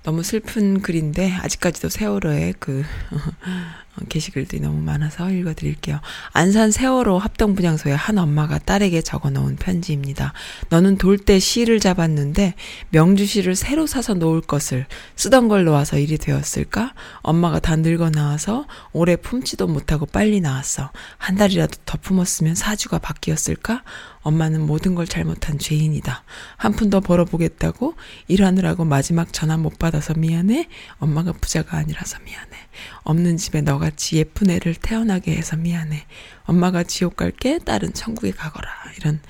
[0.03, 6.01] 너무 슬픈 글인데 아직까지도 세월호의 그 어, 게시글들이 너무 많아서 읽어드릴게요.
[6.33, 10.33] 안산 세월호 합동분향소에 한 엄마가 딸에게 적어놓은 편지입니다.
[10.71, 12.55] 너는 돌때 씨를 잡았는데
[12.91, 16.95] 명주씨를 새로 사서 놓을 것을 쓰던 걸 놓아서 일이 되었을까?
[17.23, 20.91] 엄마가 다 늙어 나와서 오래 품지도 못하고 빨리 나왔어.
[21.19, 23.83] 한 달이라도 더 품었으면 사주가 바뀌었을까?
[24.23, 26.25] 엄마는 모든 걸 잘못한 죄인이다.
[26.57, 27.95] 한 푼 더 벌어보겠다고
[28.29, 30.69] 일하느라고 마지막 전화 못 받아서 미안해.
[30.99, 32.66] 엄마가 부자가 아니라서 미안해.
[33.03, 36.07] 없는 집에 너같이 예쁜 애를 태어나게 해서 미안해.
[36.45, 37.59] 엄마가 지옥 갈게.
[37.59, 38.69] 딸은 천국에 가거라.
[38.99, 39.21] 이런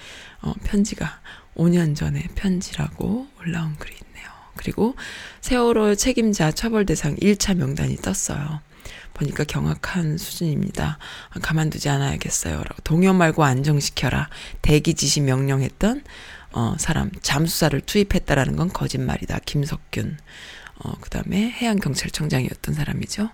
[0.43, 1.21] 어, 편지가
[1.57, 4.29] 5년 전에 편지라고 올라온 글이 있네요.
[4.57, 4.95] 그리고
[5.41, 8.61] 세월호 책임자 처벌 대상 1차 명단이 떴어요.
[9.15, 10.99] 보니까 경악한 수준입니다.
[11.31, 12.57] 아, 가만두지 않아야겠어요.
[12.57, 14.29] 라고 동요 말고 안정시켜라.
[14.63, 16.03] 대기 지시 명령했던
[16.53, 19.41] 어, 사람 잠수사를 투입했다라는 건 거짓말이다.
[19.45, 20.19] 김석균.
[20.79, 23.31] 어, 그 다음에 해양경찰청장이었던 사람이죠.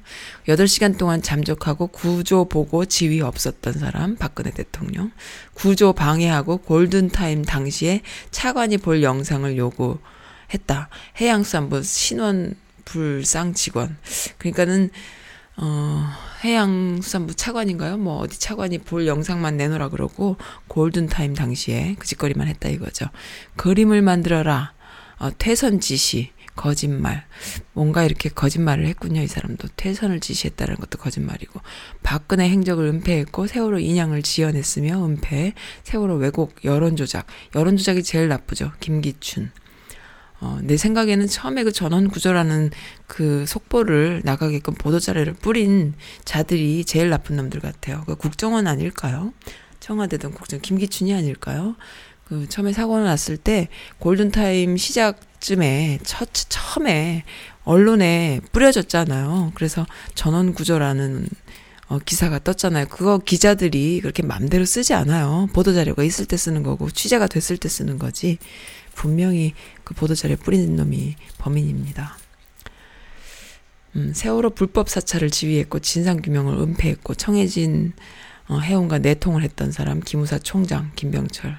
[0.46, 5.10] 8시간 동안 잠적하고 구조 보고 지위 없었던 사람, 박근혜 대통령.
[5.52, 10.88] 구조 방해하고 골든타임 당시에 차관이 볼 영상을 요구했다.
[11.20, 13.96] 해양수산부 신원 불상 직원.
[14.38, 14.90] 그러니까는
[15.56, 16.08] 어,
[16.44, 17.98] 해양수산부 차관인가요?
[17.98, 20.36] 뭐 어디 차관이 볼 영상만 내놓으라 그러고
[20.68, 23.06] 골든타임 당시에 그 짓거리만 했다 이거죠.
[23.56, 24.72] 그림을 만들어라.
[25.18, 26.30] 어, 퇴선 지시.
[26.54, 27.26] 거짓말.
[27.72, 29.20] 뭔가 이렇게 거짓말을 했군요.
[29.22, 31.60] 이 사람도 퇴선을 지시했다는 것도 거짓말이고.
[32.02, 35.54] 박근혜 행적을 은폐했고 세월호 인양을 지연했으며 은폐.
[35.84, 37.26] 세월호 왜곡 여론 조작.
[37.54, 38.72] 여론 조작이 제일 나쁘죠.
[38.80, 39.50] 김기춘.
[40.40, 42.70] 어, 내 생각에는 처음에 그 전원 구조라는
[43.06, 48.02] 그 속보를 나가게끔 보도 자료를 뿌린 자들이 제일 나쁜 놈들 같아요.
[48.06, 49.32] 그 국정원 아닐까요?
[49.78, 51.76] 청와대든 국정 김기춘이 아닐까요?
[52.24, 57.24] 그 처음에 사고가 났을 때 골든타임 시작 쯤에 첫 처음에
[57.64, 59.52] 언론에 뿌려졌잖아요.
[59.54, 61.26] 그래서 전원 구조라는
[61.88, 62.86] 어, 기사가 떴잖아요.
[62.86, 65.48] 그거 기자들이 그렇게 맘대로 쓰지 않아요.
[65.52, 68.38] 보도 자료가 있을 때 쓰는 거고 취재가 됐을 때 쓰는 거지.
[68.94, 69.52] 분명히
[69.84, 72.16] 그 보도 자료에 뿌린 놈이 범인입니다.
[73.96, 77.92] 음, 세월호 불법 사찰을 지휘했고 진상 규명을 은폐했고 청해진
[78.48, 81.58] 어, 해운과 내통을 했던 사람 기무사 총장 김병철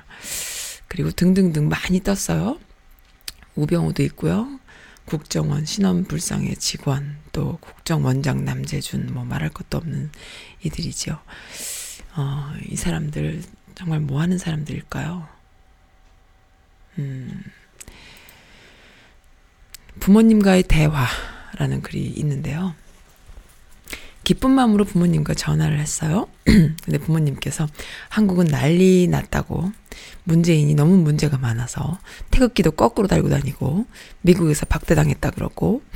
[0.88, 2.60] 그리고 등등등 많이 떴어요.
[3.56, 4.60] 우병우도 있고요.
[5.06, 10.12] 국정원 신원불상의 직원 또 국정원장 남재준 뭐 말할 것도 없는
[10.64, 11.20] 이들이죠.
[12.16, 13.42] 어, 이 사람들
[13.76, 15.28] 정말 뭐 하는 사람들일까요?
[17.00, 17.44] 음,
[20.00, 22.76] 부모님과의 대화라는 글이 있는데요.
[24.24, 26.28] 기쁜 마음으로 부모님과 전화를 했어요.
[26.46, 27.68] 근데 부모님께서
[28.10, 29.72] 한국은 난리 났다고
[30.24, 32.00] 문재인이 너무 문제가 많아서
[32.32, 33.86] 태극기도 거꾸로 달고 다니고
[34.22, 35.82] 미국에서 박대당했다 그러고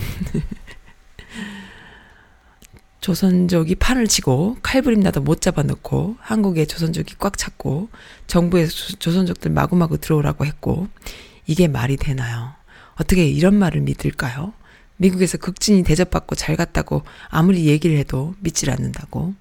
[2.99, 7.89] 조선족이 판을 치고 칼부림 나도 못 잡아놓고 한국에 조선족이 꽉 찼고
[8.27, 10.87] 정부에서 조- 조선족들 마구마구 들어오라고 했고
[11.45, 12.51] 이게 말이 되나요?
[12.95, 14.51] 어떻게 이런 말을 믿을까요?
[14.97, 19.33] 미국에서 극진히 대접받고 잘 갔다고 아무리 얘기를 해도 믿질 않는다고.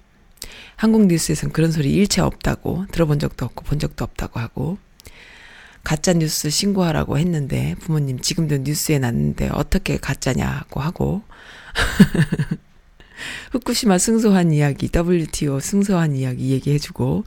[0.75, 4.77] 한국 뉴스에선 그런 소리 일체 없다고 들어본 적도 없고 본 적도 없다고 하고
[5.83, 11.23] 가짜 뉴스 신고하라고 했는데 부모님 지금도 뉴스에 났는데 어떻게 가짜냐고 하고
[13.51, 17.23] 후쿠시마 승소한 이야기, WTO 승소한 이야기 얘기해주고,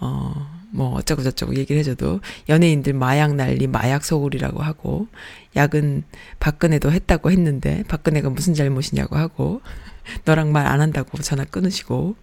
[0.00, 5.08] 어, 뭐, 어쩌고 저쩌고 얘기를 해줘도, 연예인들 마약 난리, 마약 소굴이라고 하고,
[5.56, 6.04] 약은
[6.40, 9.62] 박근혜도 했다고 했는데, 박근혜가 무슨 잘못이냐고 하고,
[10.24, 12.16] 너랑 말 안 한다고 전화 끊으시고,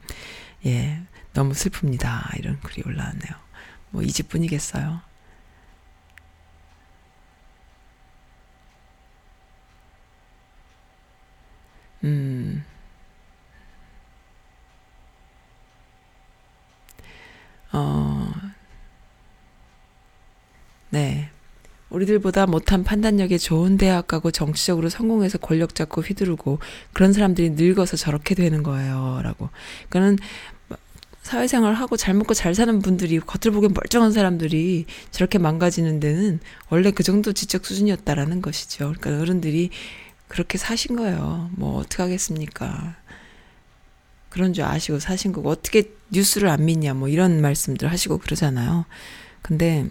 [0.68, 1.02] 예,
[1.34, 2.38] 너무 슬픕니다.
[2.40, 3.34] 이런 글이 올라왔네요.
[3.92, 5.02] 뭐, 이 집뿐이겠어요.
[12.04, 12.64] 음.
[17.72, 18.34] 어,
[20.90, 21.30] 네.
[21.90, 26.60] 우리들보다 못한 판단력에 좋은 대학 가고 정치적으로 성공해서 권력 잡고 휘두르고
[26.94, 29.22] 그런 사람들이 늙어서 저렇게 되는 거예요.
[29.24, 29.50] 라고.
[29.86, 30.18] 그거는
[31.24, 36.92] 사회생활 하고 잘 먹고 잘 사는 분들이 겉을 보기엔 멀쩡한 사람들이 저렇게 망가지는 데는 원래
[36.92, 38.94] 그 정도 지적 수준이었다라는 것이죠.
[38.98, 39.70] 그러니까 어른들이
[40.30, 41.50] 그렇게 사신 거예요.
[41.54, 42.96] 뭐 어떡하겠습니까.
[44.30, 48.86] 그런 줄 아시고 사신 거고 어떻게 뉴스를 안 믿냐 뭐 이런 말씀들 하시고 그러잖아요.
[49.42, 49.90] 근데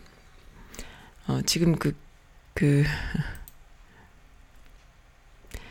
[1.27, 2.07] 어 지금 그
[2.57, 2.85] 그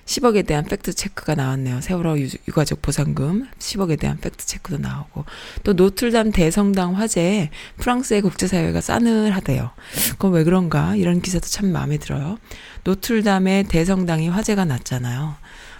[0.05, 1.81] 10억에 대한 fact check가 나왔네요.
[1.81, 5.25] 세월호 유, 유가족 보상금 10억에 대한 fact check도 나오고
[5.63, 9.71] 또 노틀담 대성당 화재에 프랑스의 국제사회가 싸늘하대요.
[10.11, 10.95] 그건 왜 그런가?
[10.95, 12.37] 이런 기사도 참 마음에 들어요.
[12.83, 15.35] 노틀담의 대성당이 화재가 났잖아요.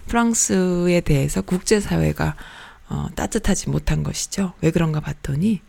[0.08, 2.36] 프랑스에 대해서 국제사회가
[2.90, 4.54] 어, 따뜻하지 못한 것이죠.
[4.62, 5.62] 왜 그런가 봤더니,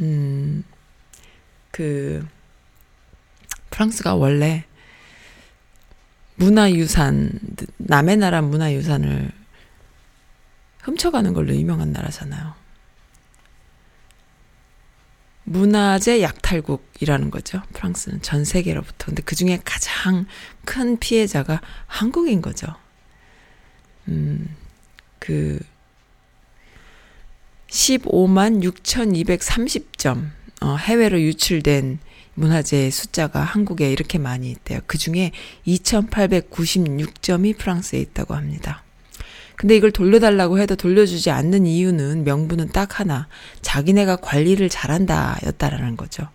[0.00, 0.64] 음,
[1.70, 2.26] 그,
[3.76, 4.64] 프랑스가 원래
[6.36, 7.38] 문화유산,
[7.76, 9.30] 남의 나라 문화유산을
[10.82, 12.54] 훔쳐가는 걸로 유명한 나라잖아요.
[15.44, 17.62] 문화재 약탈국이라는 거죠.
[17.74, 19.06] 프랑스는 전 세계로부터.
[19.06, 20.26] 근데 그 중에 가장
[20.64, 22.74] 큰 피해자가 한국인 거죠.
[24.08, 24.56] 음,
[25.18, 25.60] 그
[27.68, 30.30] 15만 6,230점
[30.62, 31.98] 어, 해외로 유출된
[32.36, 34.80] 문화재의 숫자가 한국에 이렇게 많이 있대요.
[34.86, 35.32] 그 중에
[35.66, 38.84] 2,896점이 프랑스에 있다고 합니다.
[39.56, 43.26] 근데 이걸 돌려달라고 해도 돌려주지 않는 이유는 명분은 딱 하나.
[43.62, 46.28] 자기네가 관리를 잘한다 였다라는 거죠.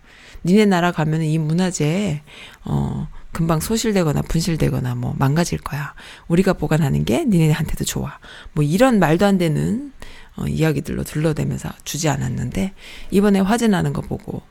[0.44, 2.22] 니네 나라 가면은 이 문화재,
[2.64, 5.94] 어, 금방 소실되거나 분실되거나 뭐 망가질 거야.
[6.26, 8.18] 우리가 보관하는 게 니네한테도 좋아.
[8.52, 9.92] 뭐 이런 말도 안 되는
[10.36, 12.72] 어, 이야기들로 둘러대면서 주지 않았는데
[13.10, 14.42] 이번에 화재 나는 거 보고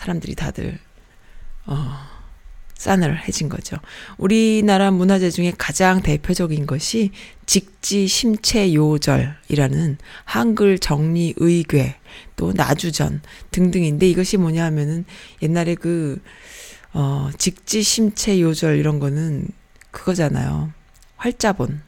[0.00, 0.78] 사람들이 다들
[1.66, 1.92] 어,
[2.74, 3.76] 싸늘해진 거죠.
[4.16, 7.10] 우리나라 문화재 중에 가장 대표적인 것이
[7.44, 11.96] 직지 심체 요절이라는 한글 정리 의궤
[12.36, 13.20] 또 나주전
[13.50, 15.04] 등등인데 이것이 뭐냐 하면은
[15.42, 16.22] 옛날에 그
[16.94, 19.48] 어, 직지 심체 요절 이런 거는
[19.90, 20.72] 그거잖아요.
[21.16, 21.82] 활자본.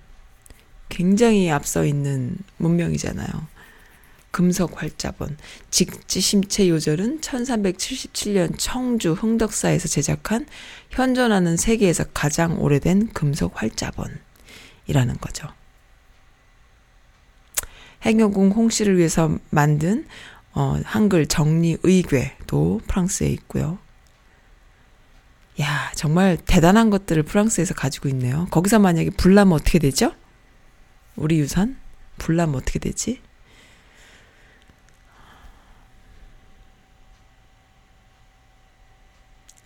[0.91, 3.31] 굉장히 앞서 있는 문명이잖아요.
[4.33, 5.37] 금속 활자본.
[5.71, 10.47] 직지 심체 요절은 1377년 청주 흥덕사에서 제작한
[10.91, 15.49] 현존하는 세계에서 가장 오래된 금속 활자본이라는 거죠.
[18.05, 20.07] 행여궁 홍씨를 위해서 만든
[20.55, 23.79] 어, 한글 정리 의궤도 프랑스에 있고요.
[25.61, 28.47] 야, 정말 대단한 것들을 프랑스에서 가지고 있네요.
[28.51, 30.13] 거기서 만약에 불나면 어떻게 되죠?
[31.17, 31.77] 우리 유산?
[32.19, 33.21] 불나면 어떻게 되지?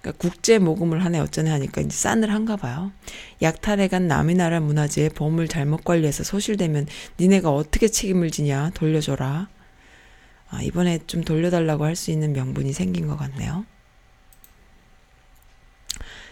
[0.07, 2.93] 그러니까 국제 모금을 하네 어쩌네 하니까 이제 싸늘한가 봐요.
[3.43, 6.87] 약탈해 간 남의 나라 문화재에 보물 잘못 관리해서 소실되면
[7.19, 9.49] 니네가 어떻게 책임을 지냐 돌려줘라.
[10.49, 13.65] 아, 이번에 좀 돌려달라고 할 수 있는 명분이 생긴 것 같네요.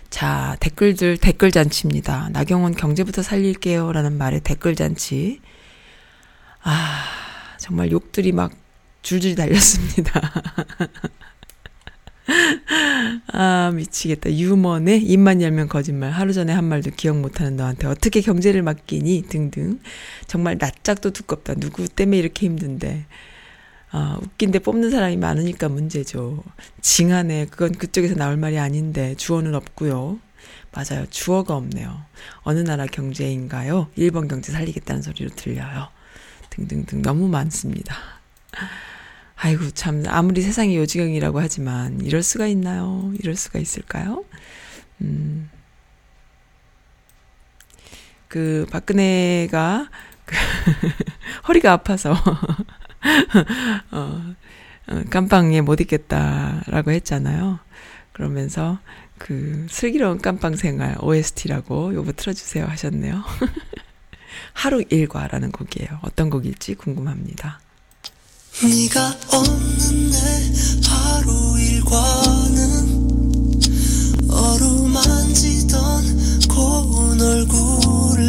[0.08, 2.28] 자, 댓글들, 댓글 잔치입니다.
[2.32, 3.90] 나경원 경제부터 살릴게요.
[3.92, 5.40] 라는 말에 댓글 잔치.
[6.62, 7.04] 아,
[7.58, 8.52] 정말 욕들이 막
[9.02, 10.20] 줄줄이 달렸습니다.
[13.32, 14.32] 아, 미치겠다.
[14.32, 16.10] 유머네 입만 열면 거짓말.
[16.10, 19.24] 하루 전에 한 말도 기억 못하는 너한테 어떻게 경제를 맡기니?
[19.28, 19.80] 등등.
[20.26, 21.54] 정말 낯짝도 두껍다.
[21.54, 23.06] 누구 때문에 이렇게 힘든데.
[23.90, 26.42] 아, 웃긴데 뽑는 사람이 많으니까 문제죠.
[26.80, 27.46] 징하네.
[27.46, 30.18] 그건 그쪽에서 나올 말이 아닌데 주어는 없고요.
[30.72, 31.06] 맞아요.
[31.10, 32.02] 주어가 없네요.
[32.42, 33.88] 어느 나라 경제인가요?
[33.94, 35.88] 일본 경제 살리겠다는 소리로 들려요.
[36.50, 37.96] 등등등 너무 많습니다.
[39.36, 43.12] 아이고 참 아무리 세상이 요지경이라고 하지만 이럴 수가 있나요?
[43.18, 44.24] 이럴 수가 있을까요?
[45.00, 45.50] 음.
[48.28, 49.90] 그 박근혜가
[50.24, 50.34] 그
[51.48, 52.12] 허리가 아파서
[53.92, 54.34] 어,
[54.88, 57.58] 어, 깜빵에 못 있겠다라고 했잖아요.
[58.12, 58.78] 그러면서
[59.18, 63.22] 그 슬기로운 깜빵 생활 OST라고 요거 틀어주세요 하셨네요.
[64.52, 65.98] 하루 일과라는 곡이에요.
[66.02, 67.60] 어떤 곡일지 궁금합니다.
[68.62, 70.52] 네가 없는데
[70.86, 73.50] 하루 일과는
[74.30, 78.28] 어루만지던 고운 얼굴을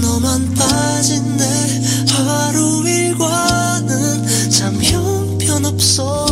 [0.00, 1.44] 너만 빠진 내
[2.08, 6.26] 하루 일과는 참 형편없어.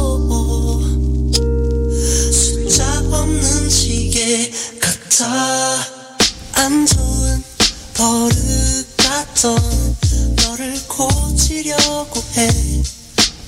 [2.33, 5.77] 숫자 없는 시계 같아.
[6.55, 7.43] 안 좋은
[7.95, 9.59] 버릇 같던
[10.61, 12.49] 너를 고치려고 해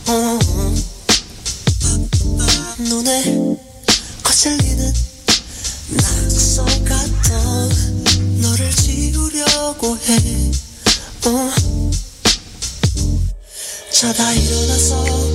[0.08, 0.38] 어.
[2.78, 3.58] 눈에
[4.22, 4.92] 거슬리는
[5.90, 10.50] 낙서 같던 너를 지우려고 해
[11.26, 11.50] 어.
[13.92, 15.31] 자다 일어나서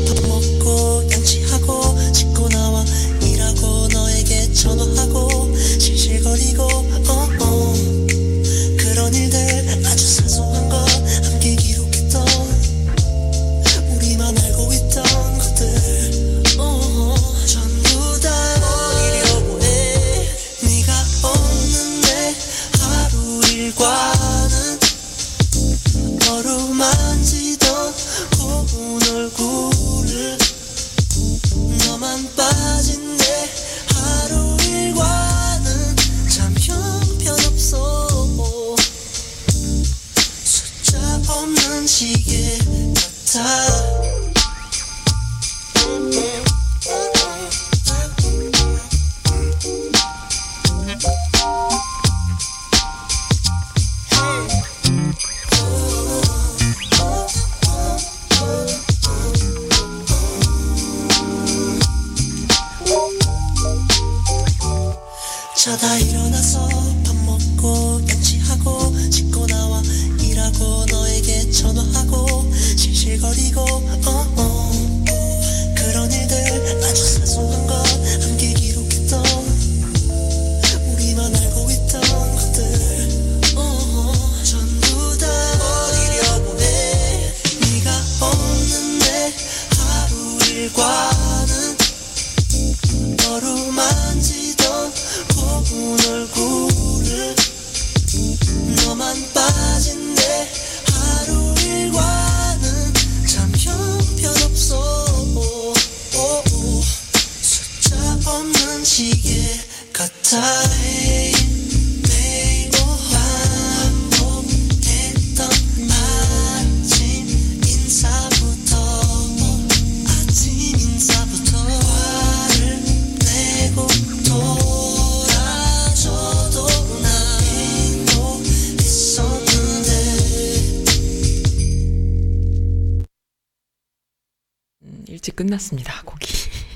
[135.27, 136.01] 일찍 끝났습니다.
[136.05, 136.27] 곡이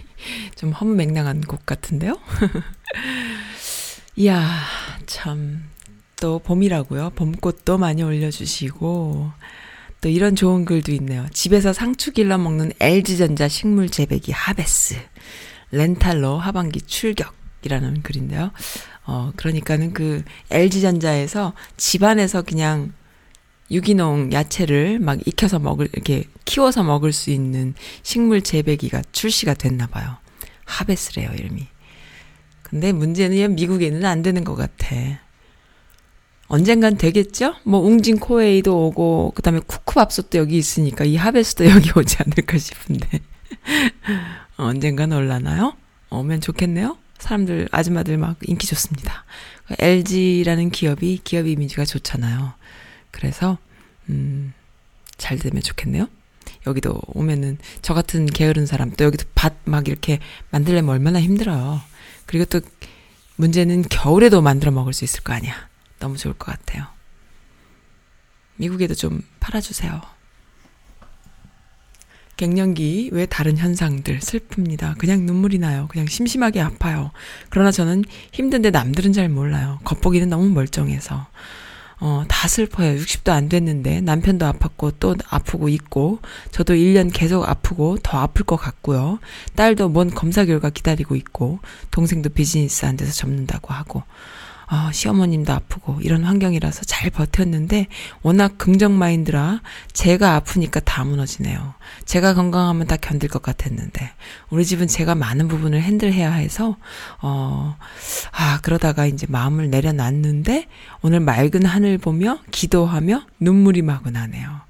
[0.55, 2.19] 좀 허무맹랑한 곡 같은데요.
[4.15, 4.49] 이야
[5.05, 5.71] 참
[6.21, 7.09] 또 봄이라고요.
[7.15, 9.31] 봄꽃도 많이 올려주시고
[10.01, 11.25] 또 이런 좋은 글도 있네요.
[11.33, 14.95] 집에서 상추 길러 먹는 LG전자 식물 재배기 하베스
[15.71, 18.51] 렌탈로 하반기 출격이라는 글인데요.
[19.05, 22.93] 어 그러니까는 그 LG전자에서 집안에서 그냥
[23.71, 30.17] 유기농 야채를 막 익혀서 먹을 이렇게 키워서 먹을 수 있는 식물 재배기가 출시가 됐나 봐요.
[30.65, 31.67] 하베스래요 이름이.
[32.63, 34.95] 근데 문제는 미국에는 안 되는 것 같아.
[36.47, 37.55] 언젠간 되겠죠?
[37.63, 43.21] 뭐 웅진 코웨이도 오고 그다음에 쿠쿠밥솥도 여기 있으니까 이 하베스도 여기 오지 않을까 싶은데
[44.57, 45.73] 어, 언젠간 올라나요?
[46.09, 46.97] 오면 좋겠네요.
[47.19, 49.23] 사람들 아줌마들 막 인기 좋습니다.
[49.79, 52.53] LG라는 기업이 기업 이미지가 좋잖아요.
[53.11, 53.57] 그래서
[54.09, 54.53] 음,
[55.17, 56.07] 잘 되면 좋겠네요.
[56.67, 61.81] 여기도 오면은 저 같은 게으른 사람 또 여기도 밭 막 이렇게 만들려면 얼마나 힘들어요.
[62.25, 62.61] 그리고 또
[63.35, 65.53] 문제는 겨울에도 만들어 먹을 수 있을 거 아니야.
[65.99, 66.87] 너무 좋을 것 같아요.
[68.55, 70.01] 미국에도 좀 팔아주세요.
[72.37, 74.97] 갱년기 외 다른 현상들 슬픕니다.
[74.97, 75.87] 그냥 눈물이 나요.
[75.89, 77.11] 그냥 심심하게 아파요.
[77.49, 79.79] 그러나 저는 힘든데 남들은 잘 몰라요.
[79.83, 81.27] 겉보기는 너무 멀쩡해서.
[82.03, 82.95] 어, 다 슬퍼요.
[82.95, 88.57] 60도 안 됐는데 남편도 아팠고 또 아프고 있고 저도 1년 계속 아프고 더 아플 것
[88.57, 89.19] 같고요.
[89.55, 91.59] 딸도 뭔 검사 결과 기다리고 있고
[91.91, 94.01] 동생도 비즈니스 안 돼서 접는다고 하고
[94.73, 97.87] 아, 시어머님도 아프고 이런 환경이라서 잘 버텼는데
[98.21, 99.61] 워낙 긍정 마인드라
[99.91, 101.73] 제가 아프니까 다 무너지네요.
[102.05, 104.11] 제가 건강하면 다 견딜 것 같았는데
[104.49, 106.77] 우리 집은 제가 많은 부분을 핸들해야 해서
[107.21, 107.75] 어,
[108.31, 110.67] 아, 그러다가 이제 마음을 내려놨는데
[111.01, 114.61] 오늘 맑은 하늘 보며 기도하며 눈물이 마구 나네요.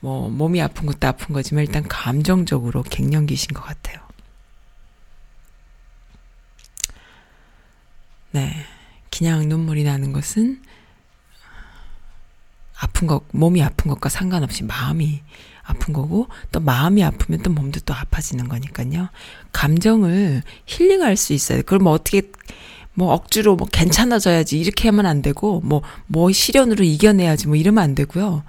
[0.00, 3.98] 뭐 몸이 아픈 것도 아픈 거지만 일단 감정적으로 갱년기신 것 같아요.
[8.32, 8.66] 네.
[9.18, 10.62] 그냥 눈물이 나는 것은
[12.78, 15.22] 아픈 것, 몸이 아픈 것과 상관없이 마음이
[15.64, 19.08] 아픈 거고, 또 마음이 아프면 또 몸도 또 아파지는 거니까요.
[19.50, 21.58] 감정을 힐링할 수 있어요.
[21.62, 22.22] 그걸 뭐 어떻게,
[22.94, 27.94] 뭐 억지로 뭐 괜찮아져야지 이렇게 하면 안 되고, 뭐, 뭐 시련으로 이겨내야지 뭐 이러면 안
[27.96, 28.44] 되고요.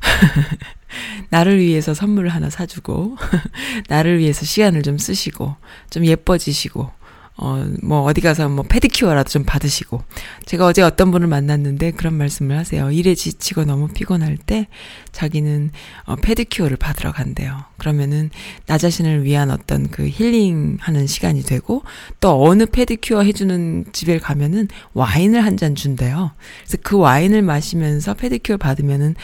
[1.28, 3.18] 나를 위해서 선물을 하나 사주고,
[3.88, 5.54] 나를 위해서 시간을 좀 쓰시고,
[5.90, 6.97] 좀 예뻐지시고,
[7.40, 10.02] 어, 뭐, 어디 가서 뭐, 페디큐어라도 좀 받으시고.
[10.44, 12.90] 제가 어제 어떤 분을 만났는데 그런 말씀을 하세요.
[12.90, 14.66] 일에 지치고 너무 피곤할 때
[15.12, 15.70] 자기는
[16.06, 17.64] 어, 페디큐어를 받으러 간대요.
[17.76, 18.30] 그러면은
[18.66, 21.82] 나 자신을 위한 어떤 그 힐링 하는 시간이 되고
[22.18, 26.30] 또 어느 페디큐어 해주는 집에 가면은 와인을 한 잔 준대요.
[26.64, 29.16] 그래서 그 와인을 마시면서 페디큐어 받으면은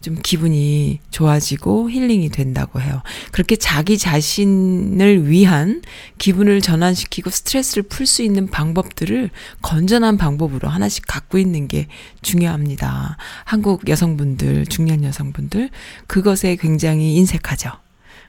[0.00, 3.02] 좀 기분이 좋아지고 힐링이 된다고 해요.
[3.32, 5.82] 그렇게 자기 자신을 위한
[6.18, 9.30] 기분을 전환시키고 스트레스를 풀 수 있는 방법들을
[9.60, 11.88] 건전한 방법으로 하나씩 갖고 있는 게
[12.22, 13.16] 중요합니다.
[13.44, 15.70] 한국 여성분들, 중년 여성분들,
[16.06, 17.70] 그것에 굉장히 인색하죠.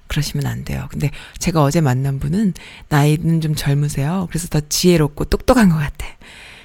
[0.07, 0.88] 그러시면 안 돼요.
[0.89, 2.55] 근데 제가 어제 만난 분은
[2.89, 4.28] 나이는 좀 젊으세요.
[4.30, 6.07] 그래서 더 지혜롭고 똑똑한 것 같아.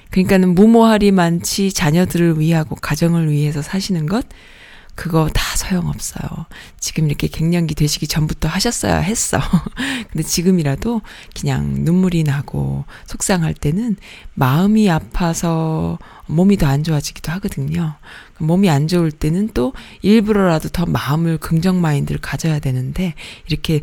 [0.09, 4.25] 그러니까는 무모할이 많지 자녀들을 위하고 가정을 위해서 사시는 것,
[4.95, 6.45] 그거 다 소용없어요.
[6.79, 9.39] 지금 이렇게 갱년기 되시기 전부터 하셨어야 했어.
[10.11, 11.01] 근데 지금이라도
[11.39, 13.97] 그냥 눈물이 나고 속상할 때는
[14.33, 17.95] 마음이 아파서 몸이 더 안 좋아지기도 하거든요.
[18.39, 23.13] 몸이 안 좋을 때는 또 일부러라도 더 마음을 긍정 마인드를 가져야 되는데
[23.47, 23.81] 이렇게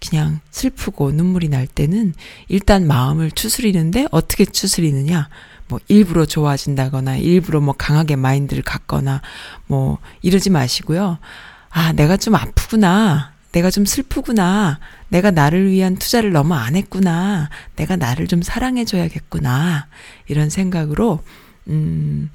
[0.00, 2.14] 그냥 슬프고 눈물이 날 때는
[2.48, 5.28] 일단 마음을 추스리는데 어떻게 추스리느냐?
[5.70, 9.22] 뭐 일부러 좋아진다거나 일부러 뭐 강하게 마인드를 갖거나
[9.66, 11.18] 뭐 이러지 마시고요.
[11.70, 13.32] 아, 내가 좀 아프구나.
[13.52, 14.78] 내가 좀 슬프구나.
[15.08, 17.48] 내가 나를 위한 투자를 너무 안 했구나.
[17.76, 19.86] 내가 나를 좀 사랑해줘야겠구나.
[20.28, 21.22] 이런 생각으로,
[21.68, 22.30] 음,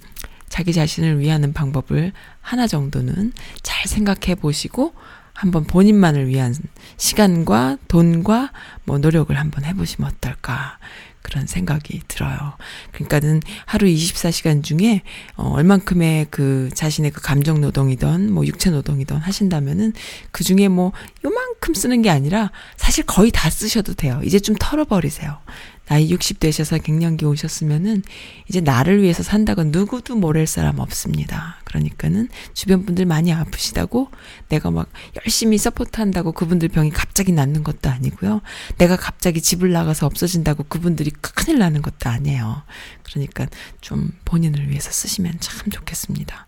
[0.50, 2.12] 자기 자신을 위하는 방법을
[2.42, 4.94] 하나 정도는 잘 생각해 보시고,
[5.34, 6.56] 한번 본인만을 위한
[6.98, 8.52] 시간과 돈과
[8.84, 10.78] 뭐 노력을 한번 해보시면 어떨까.
[11.26, 12.54] 그런 생각이 들어요.
[12.92, 15.02] 그러니까는 하루 24시간 중에
[15.36, 19.94] 어 얼만큼의 그 자신의 그 감정 노동이던 뭐 육체 노동이던 하신다면은
[20.30, 20.94] 그 중에 뭐
[21.26, 24.22] 요만큼 쓰는 게 아니라 사실 거의 다 쓰셔도 돼요.
[24.24, 25.40] 이제 좀 털어버리세요.
[25.86, 28.04] 나이 60 되셔서 갱년기 오셨으면은
[28.50, 31.60] 이제 나를 위해서 산다고 누구도 모를 사람 없습니다.
[31.64, 34.10] 그러니까는 주변 분들 많이 아프시다고
[34.50, 34.90] 내가 막
[35.24, 38.42] 열심히 support 한다고 그분들 병이 갑자기 낫는 것도 아니고요.
[38.78, 42.64] 내가 갑자기 집을 나가서 없어진다고 그분들이 큰일 나는 것도 아니에요.
[43.04, 43.48] 그러니까
[43.82, 46.48] 좀 본인을 위해서 쓰시면 참 좋겠습니다.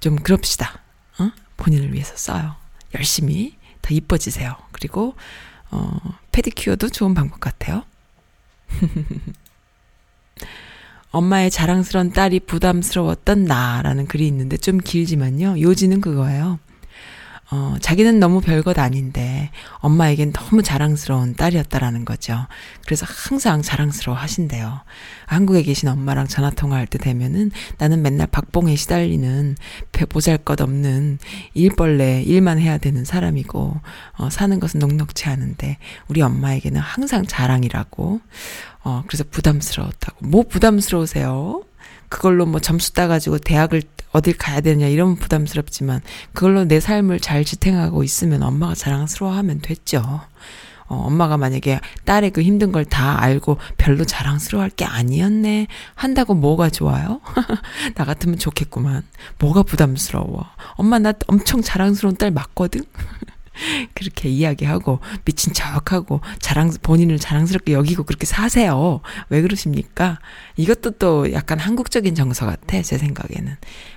[0.00, 0.82] 좀 그럽시다.
[1.18, 1.30] 어?
[1.56, 2.56] 본인을 위해서 써요.
[2.94, 4.56] 열심히 더 이뻐지세요.
[4.72, 5.14] 그리고
[5.70, 5.98] 어,
[6.32, 7.84] 페디큐어도 좋은 방법 같아요.
[11.10, 15.60] 엄마의 자랑스런 딸이 부담스러웠던 나라는 글이 있는데 좀 길지만요.
[15.60, 16.58] 요지는 그거예요.
[17.50, 22.46] 어, 자기는 너무 별것 아닌데 엄마에겐 너무 자랑스러운 딸이었다라는 거죠.
[22.84, 24.80] 그래서 항상 자랑스러워 하신대요.
[25.26, 29.56] 한국에 계신 엄마랑 전화 통화할 때 되면은 나는 맨날 박봉에 시달리는
[30.10, 31.18] 보잘 것 없는
[31.54, 33.80] 일벌레 일만 해야 되는 사람이고
[34.18, 35.78] 어, 사는 것은 녹록치 않은데
[36.08, 38.20] 우리 엄마에게는 항상 자랑이라고
[38.84, 40.26] 어, 그래서 부담스러웠다고.
[40.26, 41.62] 뭐 부담스러우세요?
[42.08, 43.82] 그걸로 뭐 점수 따가지고 대학을
[44.12, 46.00] 어딜 가야 되느냐 이러면 부담스럽지만
[46.32, 50.20] 그걸로 내 삶을 잘 지탱하고 있으면 엄마가 자랑스러워하면 됐죠.
[50.90, 56.70] 어, 엄마가 만약에 딸의 그 힘든 걸 다 알고 별로 자랑스러워할 게 아니었네 한다고 뭐가
[56.70, 57.20] 좋아요?
[57.94, 59.02] 나 같으면 좋겠구만.
[59.38, 60.46] 뭐가 부담스러워?
[60.76, 62.82] 엄마 나 엄청 자랑스러운 딸 맞거든?
[63.94, 69.00] 그렇게 이야기하고 미친 척하고 자랑 본인을 자랑스럽게 여기고 그렇게 사세요.
[69.28, 70.18] 왜 그러십니까?
[70.56, 73.56] 이것도 또 약간 한국적인 정서 같아 제 생각에는.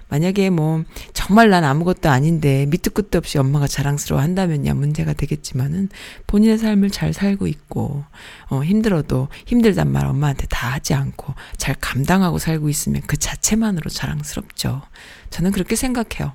[0.09, 0.83] 만약에 뭐
[1.13, 5.87] 정말 난 아무것도 아닌데 밑도 끝도 없이 엄마가 자랑스러워 한다면야 문제가 되겠지만은
[6.27, 8.03] 본인의 삶을 잘 살고 있고
[8.49, 14.81] 어 힘들어도 힘들단 말 엄마한테 다 하지 않고 잘 감당하고 살고 있으면 그 자체만으로 자랑스럽죠.
[15.29, 16.33] 저는 그렇게 생각해요.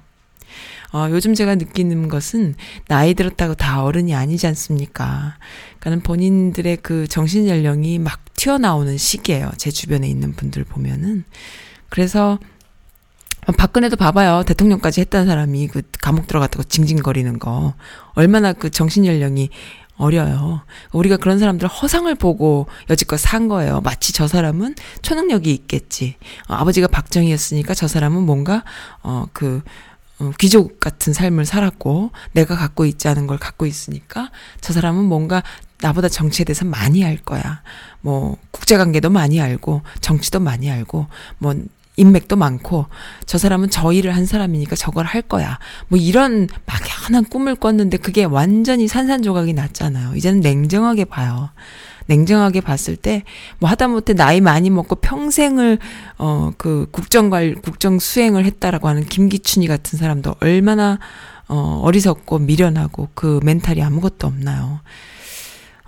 [0.92, 2.54] 어, 요즘 제가 느끼는 것은
[2.88, 5.36] 나이 들었다고 다 어른이 아니지 않습니까?
[5.80, 9.50] 그러니까는 본인들의 그 정신 연령이 막 튀어나오는 시기예요.
[9.56, 11.24] 제 주변에 있는 분들 보면은.
[11.88, 12.38] 그래서
[13.56, 14.42] 박근혜도 봐봐요.
[14.44, 17.74] 대통령까지 했던 사람이 그 감옥 들어갔다고 징징거리는 거.
[18.14, 19.50] 얼마나 그 정신 연령이
[19.96, 20.62] 어려요.
[20.92, 23.80] 우리가 그런 사람들 허상을 보고 여지껏 산 거예요.
[23.80, 26.16] 마치 저 사람은 초능력이 있겠지.
[26.48, 28.64] 어, 아버지가 박정희였으니까 저 사람은 뭔가,
[29.02, 29.64] 어, 그, 어,
[30.38, 35.42] 귀족 같은 삶을 살았고 내가 갖고 있지 않은 걸 갖고 있으니까 저 사람은 뭔가
[35.80, 37.62] 나보다 정치에 대해서 많이 알 거야.
[38.00, 41.06] 뭐 국제관계도 많이 알고 정치도 많이 알고
[41.38, 41.54] 뭐
[41.96, 42.86] 인맥도 많고
[43.24, 45.58] 저 사람은 저 일을 한 사람이니까 저걸 할 거야.
[45.88, 50.14] 뭐 이런 막연한 꿈을 꿨는데 그게 완전히 산산조각이 났잖아요.
[50.14, 51.50] 이제는 냉정하게 봐요.
[52.06, 53.24] 냉정하게 봤을 때
[53.58, 55.78] 뭐 하다못해 나이 많이 먹고 평생을
[56.18, 60.98] 어 그 국정관 국정 수행을 했다라고 하는 김기춘이 같은 사람도 얼마나
[61.48, 64.80] 어 어리석고 미련하고 그 mental이 아무것도 없나요?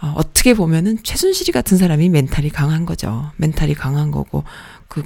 [0.00, 3.30] 어, 어떻게 보면은 최순실이 같은 사람이 mental이 강한 거죠.
[3.36, 4.44] mental이 강한 거고
[4.88, 5.02] 그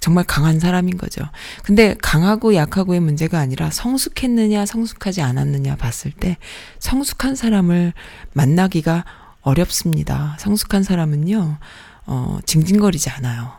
[0.00, 1.24] 정말 강한 사람인 거죠.
[1.62, 6.36] 근데 강하고 약하고의 문제가 아니라 성숙했느냐 성숙하지 않았느냐 봤을 때
[6.78, 7.92] 성숙한 사람을
[8.32, 9.04] 만나기가
[9.48, 10.36] 어렵습니다.
[10.38, 11.58] 성숙한 사람은요,
[12.06, 13.52] 어, 징징거리지 않아요.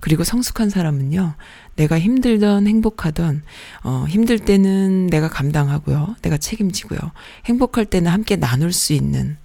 [0.00, 1.34] 그리고 성숙한 사람은요,
[1.76, 3.42] 내가 힘들던 행복하던,
[3.82, 6.16] 어, 힘들 때는 내가 감당하고요.
[6.22, 6.98] 내가 책임지고요.
[7.46, 9.36] 행복할 때는 함께 나눌 수 있는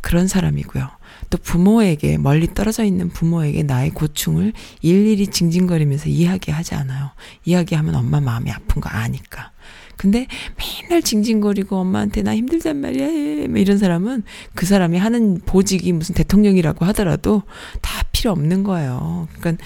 [0.00, 0.88] 그런 사람이고요.
[1.30, 4.52] 또 부모에게, 멀리 떨어져 있는 부모에게 나의 고충을
[4.82, 7.10] 일일이 징징거리면서 이야기하지 않아요.
[7.44, 9.52] 이야기하면 엄마 마음이 아픈 거 아니까.
[9.96, 10.26] 근데
[10.82, 13.48] 맨날 징징거리고 엄마한테 나 힘들단 말이야.
[13.48, 14.22] 뭐 이런 사람은
[14.54, 17.42] 그 사람이 하는 보직이 무슨 대통령이라고 하더라도
[17.80, 19.28] 다 필요 없는 거예요.
[19.38, 19.64] 그러니까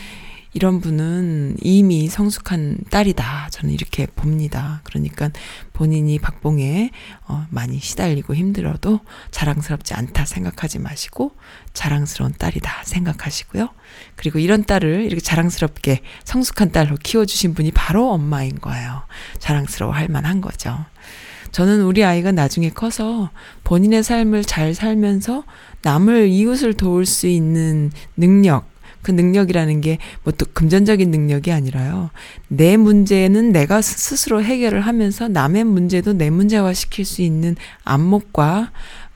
[0.59, 3.46] 이런 분은 이미 성숙한 딸이다.
[3.52, 4.80] 저는 이렇게 봅니다.
[4.82, 5.30] 그러니까
[5.72, 6.90] 본인이 박봉에
[7.28, 8.98] 어, 많이 시달리고 힘들어도
[9.30, 11.30] 자랑스럽지 않다 생각하지 마시고
[11.74, 13.68] 자랑스러운 딸이다 생각하시고요.
[14.16, 19.04] 그리고 이런 딸을 이렇게 자랑스럽게 성숙한 딸로 키워주신 분이 바로 엄마인 거예요.
[19.38, 20.76] 자랑스러워 할 만한 거죠.
[21.52, 23.30] 저는 우리 아이가 나중에 커서
[23.62, 25.44] 본인의 삶을 잘 살면서
[25.82, 28.68] 남을 이웃을 도울 수 있는 능력,
[29.03, 32.11] 그 능력이라는 게 뭐 또 금전적인 능력이 아니라요.
[32.49, 38.70] 내 문제는 내가 스스로 해결을 하면서 남의 문제도 내 문제화 시킬 수 있는 안목과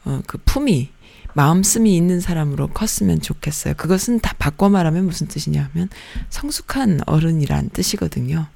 [0.04, 0.90] 어, 그 품위,
[1.34, 3.74] 마음씀이 있는 사람으로 컸으면 좋겠어요.
[3.76, 5.88] 그것은 다 바꿔 말하면 무슨 뜻이냐면
[6.30, 8.46] 성숙한 어른이란 뜻이거든요.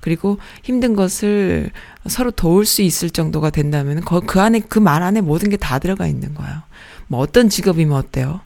[0.00, 1.70] 그리고 힘든 것을
[2.06, 6.06] 서로 도울 수 있을 정도가 된다면 그 안에 그 말 안에 모든 게 다 들어가
[6.06, 6.62] 있는 거예요.
[7.08, 8.40] 뭐 어떤 직업이면 어때요?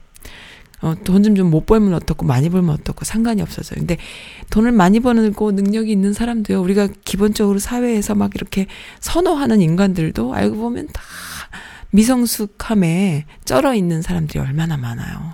[0.81, 3.79] 어, 돈 좀 좀 못 벌면 어떻고 많이 벌면 어떻고 상관이 없어져요.
[3.79, 3.97] 근데
[4.49, 6.61] 돈을 많이 버는고 능력이 있는 사람도요.
[6.61, 8.67] 우리가 기본적으로 사회에서 막 이렇게
[8.99, 11.01] 선호하는 인간들도 알고 보면 다
[11.91, 15.33] 미성숙함에 쩔어 있는 사람들이 얼마나 많아요.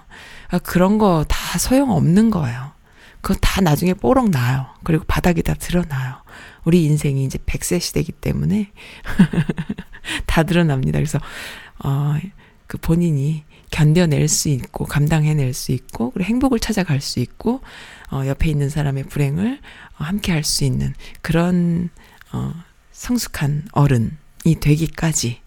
[0.50, 2.72] 아, 그런 거 다 소용 없는 거예요.
[3.22, 4.68] 그거 다 나중에 뽀록 나요.
[4.84, 6.16] 그리고 바닥에 다 드러나요.
[6.64, 8.72] 우리 인생이 이제 100세 시대이기 때문에
[10.26, 11.00] 다 드러납니다.
[11.00, 11.20] 그래서
[11.84, 12.16] 어,
[12.68, 17.61] 그 본인이 견뎌낼 수 있고 감당해낼 수 있고 그리고 행복을 찾아갈 수 있고
[18.11, 19.59] 어, 옆에 있는 사람의 불행을
[19.97, 21.89] 어, 함께 할 수 있는 그런
[22.34, 22.53] 어,
[22.91, 25.41] 성숙한 어른이 되기까지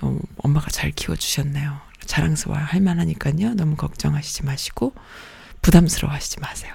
[0.00, 1.80] 어, 엄마가 잘 키워주셨네요.
[2.06, 3.54] 자랑스러워 할 만하니까요.
[3.54, 4.94] 너무 걱정하시지 마시고
[5.60, 6.74] 부담스러워 하시지 마세요.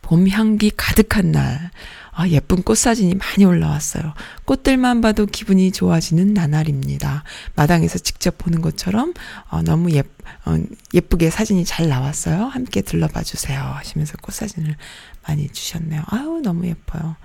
[0.00, 1.70] 봄 향기 가득한 날.
[2.14, 4.12] 아, 예쁜 꽃 사진이 많이 올라왔어요.
[4.44, 7.24] 꽃들만 봐도 기분이 좋아지는 나날입니다.
[7.56, 9.14] 마당에서 직접 보는 것처럼
[9.48, 10.00] 어, 너무 예,
[10.44, 10.58] 어,
[10.92, 12.44] 예쁘게 사진이 잘 나왔어요.
[12.44, 13.60] 함께 둘러봐 주세요.
[13.62, 14.76] 하시면서 꽃 사진을
[15.26, 16.02] 많이 주셨네요.
[16.06, 17.16] 아유, 너무 예뻐요.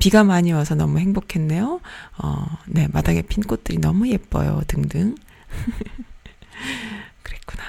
[0.00, 1.80] 비가 많이 와서 너무 행복했네요.
[2.18, 4.62] 어, 네, 마당에 핀 꽃들이 너무 예뻐요.
[4.66, 5.14] 등등.
[7.22, 7.62] 그랬구나.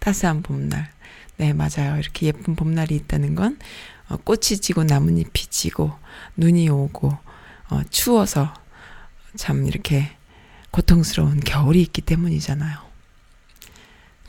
[0.00, 0.90] 따스한 봄날.
[1.36, 1.98] 네, 맞아요.
[1.98, 3.58] 이렇게 예쁜 봄날이 있다는 건
[4.12, 5.92] 어, 꽃이 지고 나뭇잎이 지고
[6.36, 7.08] 눈이 오고
[7.70, 8.52] 어, 추워서
[9.36, 10.10] 참 이렇게
[10.70, 12.91] 고통스러운 겨울이 있기 때문이잖아요.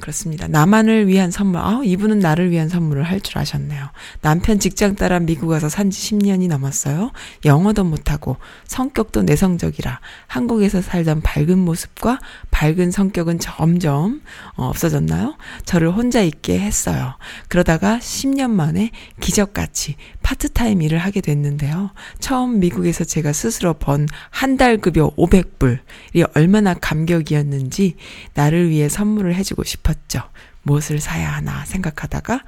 [0.04, 0.50] 그렇습니다.
[0.50, 1.62] 나만을 위한 선물.
[1.62, 3.88] 아, 이분은 나를 위한 선물을 할 줄 아셨네요.
[4.20, 7.12] 남편 직장 따라 미국 와서 산지 10년이 넘었어요.
[7.46, 8.36] 영어도 못하고
[8.68, 12.20] 성격도 내성적이라 한국에서 살던 밝은 모습과
[12.52, 14.22] 밝은 성격은 점점
[14.58, 15.38] 어, 없어졌나요?
[15.64, 17.14] 저를 혼자 있게 했어요.
[17.48, 18.92] 그러다가 10년 만에
[19.22, 19.96] 기적같이
[20.38, 21.92] 파트타임 일을 하게 됐는데요.
[22.20, 27.96] 처음 미국에서 제가 스스로 번 한 달 급여 500불이 얼마나 감격이었는지
[28.34, 30.22] 나를 위해 선물을 해주고 싶었죠.
[30.64, 32.44] 무엇을 사야 하나 생각하다가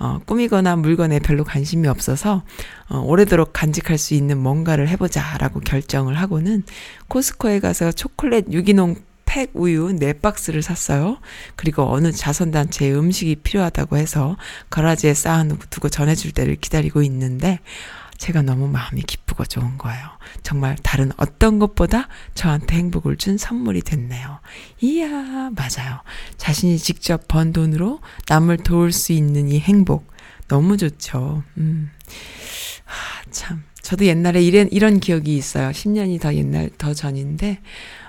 [0.00, 2.42] 어, 꾸미거나 물건에 별로 관심이 없어서
[2.88, 6.64] 어, 오래도록 간직할 수 있는 뭔가를 해보자라고 결정을 하고는
[7.08, 8.96] 코스코에 가서 초콜릿 유기농
[9.30, 11.18] 팩 우유 4박스를 샀어요.
[11.54, 14.36] 그리고 어느 자선단체에 음식이 필요하다고 해서
[14.70, 17.60] 가라지에 쌓아두고 전해줄 때를 기다리고 있는데
[18.18, 20.04] 제가 너무 마음이 기쁘고 좋은 거예요.
[20.42, 24.40] 정말 다른 어떤 것보다 저한테 행복을 준 선물이 됐네요.
[24.80, 26.02] 이야, 맞아요.
[26.36, 30.10] 자신이 직접 번 돈으로 남을 도울 수 있는 이 행복.
[30.48, 31.44] 너무 좋죠.
[31.56, 31.92] 음.
[32.84, 33.62] 하, 참.
[33.80, 35.70] 저도 옛날에 이런, 이런 기억이 있어요.
[35.70, 37.60] 10년이 더 옛날, 더 전인데,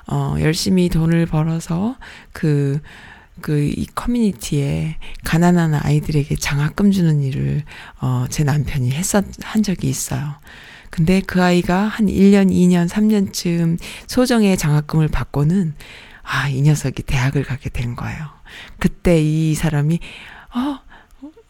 [0.07, 1.97] 어, 열심히 돈을 벌어서
[2.31, 2.79] 그,
[3.41, 7.63] 그 이 커뮤니티에 가난한 아이들에게 장학금 주는 일을
[7.99, 10.35] 어, 제 남편이 했었 한 적이 있어요.
[10.89, 15.73] 근데 그 아이가 한 1년, 2년, 3년쯤 소정의 장학금을 받고는
[16.23, 18.27] 아, 이 녀석이 대학을 가게 된 거예요.
[18.77, 19.99] 그때 이 사람이
[20.53, 20.79] 어,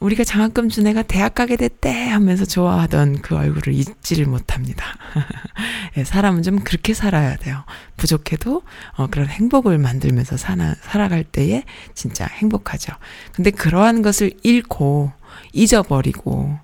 [0.01, 4.83] 우리가 장학금 준 애가 대학 가게 됐대 하면서 좋아하던 그 얼굴을 잊지를 못합니다.
[5.95, 7.63] 예, 사람은 좀 그렇게 살아야 돼요.
[7.97, 8.63] 부족해도
[8.97, 12.93] 어, 그런 행복을 만들면서 사나, 살아갈 때에 진짜 행복하죠.
[13.33, 15.11] 근데 그러한 것을 잃고
[15.53, 16.57] 잊어버리고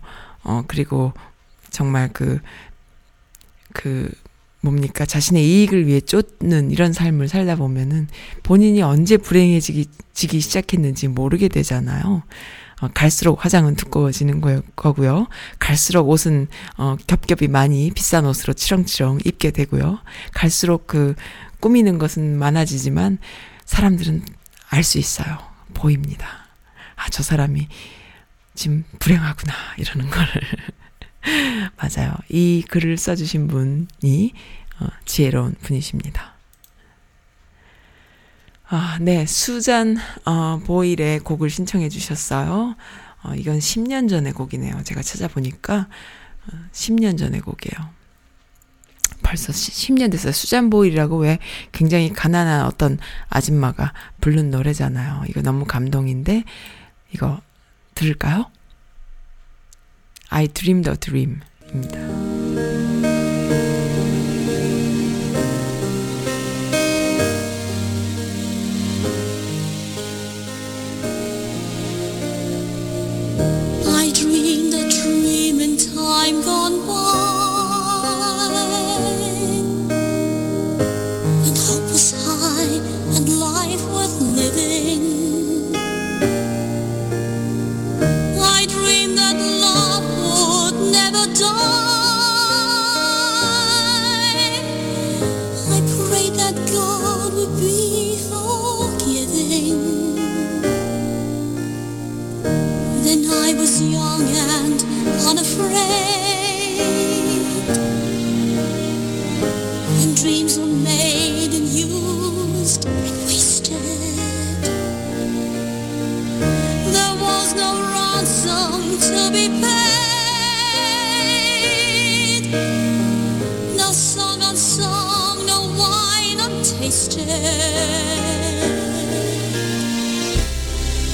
[0.44, 1.14] 어 그리고
[1.70, 4.10] 정말 그그
[4.62, 8.08] 뭡니까 자신의 이익을 위해 쫓는 이런 삶을 살다 보면은
[8.42, 12.24] 본인이 언제 불행해지기 지기 시작했는지 모르게 되잖아요.
[12.82, 15.28] 어, 갈수록 화장은 두꺼워지는 거, 거고요.
[15.59, 16.47] 갈수록 옷은
[16.78, 19.99] 어, 겹겹이 많이 비싼 옷으로 치렁치렁 입게 되고요.
[20.34, 21.15] 갈수록 그
[21.59, 23.17] 꾸미는 것은 많아지지만
[23.65, 24.23] 사람들은
[24.69, 25.38] 알 수 있어요.
[25.73, 26.28] 보입니다.
[26.95, 27.67] 아, 저 사람이
[28.53, 30.41] 지금 불행하구나 이러는 거를
[31.78, 32.13] 맞아요.
[32.30, 34.34] 이 글을 써주신 분이
[34.80, 36.37] 어, 지혜로운 분이십니다.
[38.70, 39.26] 아, 네.
[39.26, 42.76] 수잔 어, 보일의 곡을 신청해 주셨어요.
[43.24, 44.84] 어, 이건 10년 전의 곡이네요.
[44.84, 45.88] 제가 찾아보니까
[46.47, 47.89] 어, 10년 전의 곡이에요.
[49.24, 50.32] 벌써 10년 됐어요.
[50.32, 51.39] 수잔 보일이라고 왜
[51.72, 52.97] 굉장히 가난한 어떤
[53.30, 55.24] 아줌마가 부른 노래잖아요.
[55.28, 56.43] 이거 너무 감동인데
[57.13, 57.41] 이거
[57.95, 58.51] 들을까요?
[60.30, 62.57] I dreamed a dream입니다.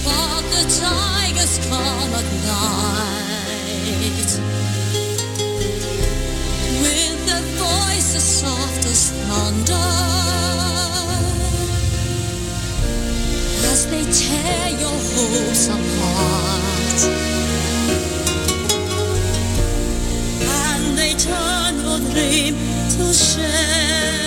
[0.06, 4.32] But the tigers come at night
[6.82, 7.24] with
[8.20, 9.88] soft as thunder
[13.72, 17.00] as they tear your hopes apart.
[20.42, 22.56] And they turn your dream
[22.96, 24.23] to share.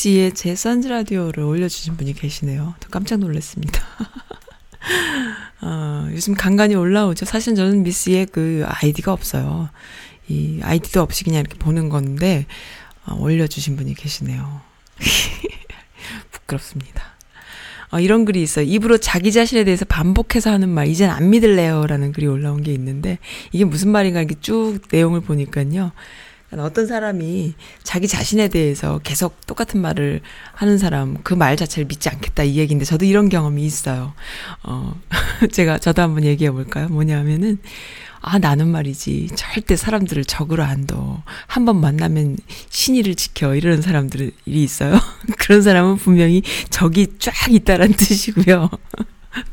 [0.00, 2.74] 아, 미씨의 제 선즈 라디오를 올려주신 분이 계시네요.
[2.80, 3.82] 저 깜짝 놀랐습니다.
[5.60, 7.26] 어, 요즘 간간히 올라오죠.
[7.26, 9.68] 사실 저는 미씨의 그 아이디가 없어요.
[10.28, 12.46] 이 아이디도 없이 그냥 이렇게 보는 건데,
[13.04, 14.62] 어, 올려주신 분이 계시네요.
[16.32, 17.02] 부끄럽습니다.
[17.90, 18.64] 어, 이런 글이 있어요.
[18.64, 21.86] 입으로 자기 자신에 대해서 반복해서 하는 말, 이젠 안 믿을래요.
[21.86, 23.18] 라는 글이 올라온 게 있는데,
[23.52, 25.92] 이게 무슨 말인가 이렇게 쭉 내용을 보니까요.
[26.58, 30.20] 어떤 사람이 자기 자신에 대해서 계속 똑같은 말을
[30.52, 34.12] 하는 사람, 그 말 자체를 믿지 않겠다 이 얘기인데, 저도 이런 경험이 있어요.
[34.64, 34.94] 어,
[35.52, 36.88] 제가, 저도 한번 얘기해 볼까요?
[36.88, 37.58] 뭐냐면은,
[38.20, 39.28] 아, 나는 말이지.
[39.36, 41.22] 절대 사람들을 적으로 안 둬.
[41.46, 42.36] 한 번 만나면
[42.68, 43.54] 신의를 지켜.
[43.54, 44.98] 이러는 사람들이 있어요.
[45.38, 48.68] 그런 사람은 분명히 적이 쫙 있다란 뜻이고요.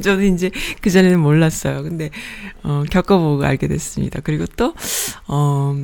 [0.02, 0.50] 저는 이제
[0.82, 1.84] 그전에는 몰랐어요.
[1.84, 2.10] 근데,
[2.64, 4.20] 어, 겪어보고 알게 됐습니다.
[4.24, 4.74] 그리고 또,
[5.28, 5.76] 어,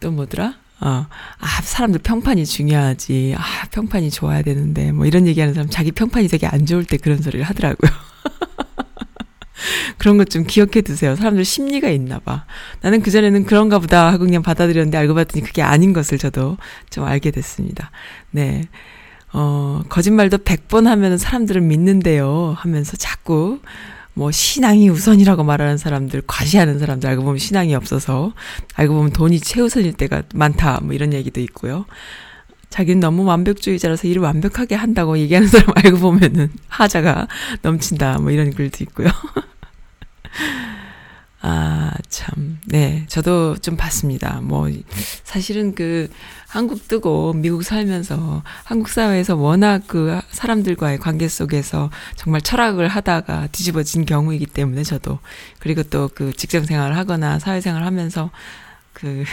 [0.00, 0.54] 또 뭐더라?
[0.80, 1.06] 어,
[1.38, 3.34] 아, 사람들 평판이 중요하지.
[3.36, 3.42] 아,
[3.72, 4.92] 평판이 좋아야 되는데.
[4.92, 7.90] 뭐 이런 얘기 하는 사람 자기 평판이 되게 안 좋을 때 그런 소리를 하더라고요.
[9.98, 11.16] 그런 것 좀 기억해 두세요.
[11.16, 12.44] 사람들 심리가 있나 봐.
[12.80, 16.56] 나는 그전에는 그런가 보다 하고 그냥 받아들였는데 알고 봤더니 그게 아닌 것을 저도
[16.90, 17.90] 좀 알게 됐습니다.
[18.30, 18.62] 네.
[19.32, 22.54] 어, 거짓말도 100번 하면 사람들은 믿는데요.
[22.56, 23.60] 하면서 자꾸
[24.18, 28.32] 뭐 신앙이 우선이라고 말하는 사람들, 과시하는 사람들 알고 보면 신앙이 없어서
[28.74, 30.80] 알고 보면 돈이 최우선일 때가 많다.
[30.82, 31.86] 뭐 이런 얘기도 있고요.
[32.68, 37.28] 자기는 너무 완벽주의자라서 일을 완벽하게 한다고 얘기하는 사람 알고 보면은 하자가
[37.62, 38.18] 넘친다.
[38.18, 39.08] 뭐 이런 글도 있고요.
[41.40, 42.58] 아, 참.
[42.66, 43.04] 네.
[43.08, 44.40] 저도 좀 봤습니다.
[44.42, 44.68] 뭐,
[45.24, 46.08] 사실은 그,
[46.48, 54.04] 한국 뜨고 미국 살면서 한국 사회에서 워낙 그 사람들과의 관계 속에서 정말 철학을 하다가 뒤집어진
[54.06, 55.18] 경우이기 때문에 저도.
[55.58, 58.30] 그리고 또 그 직장 생활을 하거나 사회 생활 하면서
[58.92, 59.24] 그,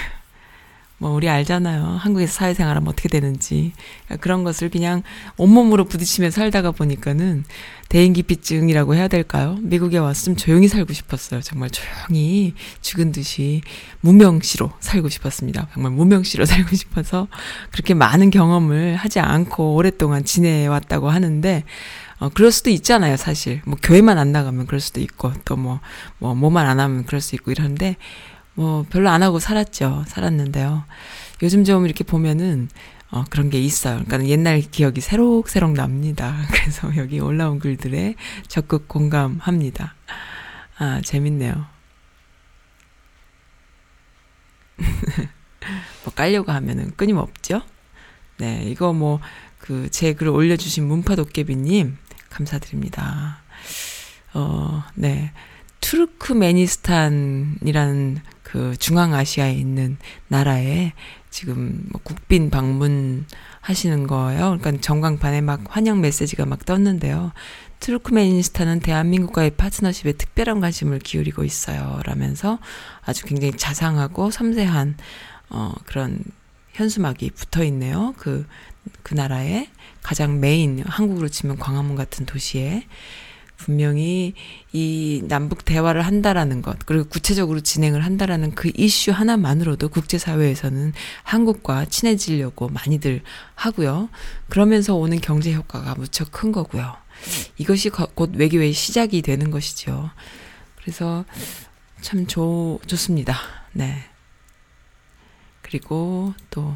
[0.97, 1.83] 뭐, 우리 알잖아요.
[1.83, 3.73] 한국에서 사회생활하면 어떻게 되는지.
[4.21, 5.03] 그런 것을 그냥
[5.37, 7.43] 온몸으로 부딪히며 살다가 보니까는
[7.89, 9.57] 대인기피증이라고 해야 될까요?
[9.61, 11.41] 미국에 좀 조용히 살고 싶었어요.
[11.41, 13.61] 정말 조용히 죽은 듯이
[14.01, 15.67] 무명시로 살고 싶었습니다.
[15.73, 17.27] 정말 무명시로 살고 싶어서
[17.71, 21.63] 그렇게 많은 경험을 하지 않고 오랫동안 지내왔다고 하는데,
[22.19, 23.61] 어, 그럴 수도 있잖아요, 사실.
[23.65, 25.81] 뭐, 교회만 안 나가면 그럴 수도 있고, 또 뭐,
[26.17, 27.97] 뭐, 뭐만 안 하면 그럴 수 있고 이러는데,
[28.55, 30.05] 뭐 별로 안 하고 살았죠.
[30.07, 30.83] 살았는데요.
[31.43, 32.69] 요즘 좀 이렇게 보면은
[33.11, 34.01] 어 그런 게 있어요.
[34.05, 36.35] 그러니까 옛날 기억이 새록새록 납니다.
[36.51, 38.15] 그래서 여기 올라온 글들에
[38.47, 39.95] 적극 공감합니다.
[40.77, 41.65] 아, 재밌네요.
[46.03, 47.61] 뭐 깔려고 하면은 끊임없죠?
[48.37, 49.19] 네, 이거 뭐
[49.65, 51.97] 그 제 글을 올려주신 문파도깨비님
[52.29, 53.39] 감사드립니다.
[54.35, 55.31] 어, 네.
[55.81, 58.21] 투르크메니스탄이라는
[58.55, 59.97] 그 중앙아시아에 있는
[60.29, 60.93] 나라에
[61.29, 63.25] 지금 뭐 국빈 방문
[63.59, 64.57] 하시는 거예요.
[64.57, 67.33] 그러니까 전광판에 막 환영 메시지가 막 떴는데요.
[67.81, 71.99] 투르크메니스탄은 대한민국과의 파트너십에 특별한 관심을 기울이고 있어요.
[72.05, 72.59] 라면서
[73.01, 74.95] 아주 굉장히 자상하고 섬세한
[75.49, 76.23] 어 그런
[76.71, 78.13] 현수막이 붙어 있네요.
[78.17, 78.47] 그,
[79.03, 79.67] 그 나라에
[80.01, 82.85] 가장 메인, 한국으로 치면 광화문 같은 도시에
[83.57, 84.33] 분명히
[84.73, 90.93] 이 남북 대화를 한다라는 것, 그리고 구체적으로 진행을 한다라는 그 이슈 하나만으로도 국제사회에서는
[91.23, 93.21] 한국과 친해지려고 많이들
[93.55, 94.09] 하고요.
[94.49, 96.95] 그러면서 오는 경제 효과가 무척 큰 거고요.
[97.57, 100.09] 이것이 거- 곧 외교의 시작이 되는 것이죠.
[100.81, 101.25] 그래서
[102.01, 103.35] 참 좋, 좋습니다.
[103.71, 104.03] 네.
[105.61, 106.75] 그리고 또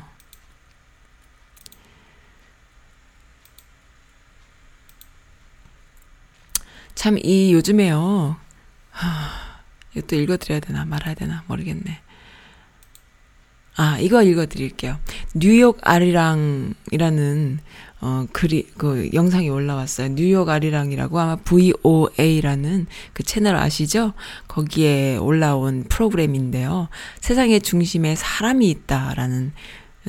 [7.00, 8.36] 참 이 요즘에요.
[8.91, 9.08] 하,
[9.95, 12.02] 이것도 읽어드려야 되나 말아야 되나 모르겠네.
[13.78, 15.00] 아 이거 읽어드릴게요.
[15.34, 17.60] 뉴욕 아리랑이라는
[18.02, 20.10] 어 글이 그 영상이 올라왔어요.
[20.16, 24.12] 뉴욕 아리랑이라고 아마 VOA라는 그 채널 아시죠?
[24.50, 26.89] 거기에 올라온 프로그램인데요.
[27.22, 29.54] 세상의 중심에 사람이 있다라는